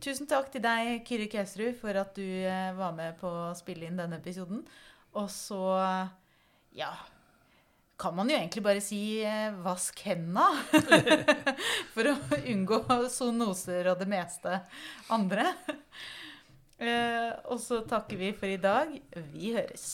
Tusen 0.03 0.27
takk 0.27 0.49
til 0.51 0.63
deg, 0.63 1.03
Kyrre 1.07 1.29
Kausrud, 1.31 1.77
for 1.79 1.95
at 1.99 2.15
du 2.17 2.25
eh, 2.25 2.73
var 2.75 2.95
med 2.97 3.15
på 3.21 3.29
å 3.29 3.53
spille 3.55 3.87
inn 3.87 3.99
denne 3.99 4.19
episoden. 4.19 4.63
Og 5.13 5.29
så, 5.31 5.61
ja 6.75 6.89
Kan 8.01 8.15
man 8.17 8.27
jo 8.27 8.35
egentlig 8.35 8.63
bare 8.65 8.81
si 8.83 9.21
eh, 9.23 9.53
vask 9.63 10.01
henda. 10.07 10.49
for 11.93 12.09
å 12.09 12.17
unngå 12.41 12.81
zoonoser 13.13 13.93
og 13.93 14.01
det 14.01 14.09
meste 14.11 14.59
andre. 15.13 15.53
Eh, 16.83 17.31
og 17.47 17.61
så 17.63 17.83
takker 17.87 18.19
vi 18.19 18.33
for 18.35 18.51
i 18.51 18.59
dag. 18.59 18.97
Vi 19.31 19.53
høres. 19.55 19.93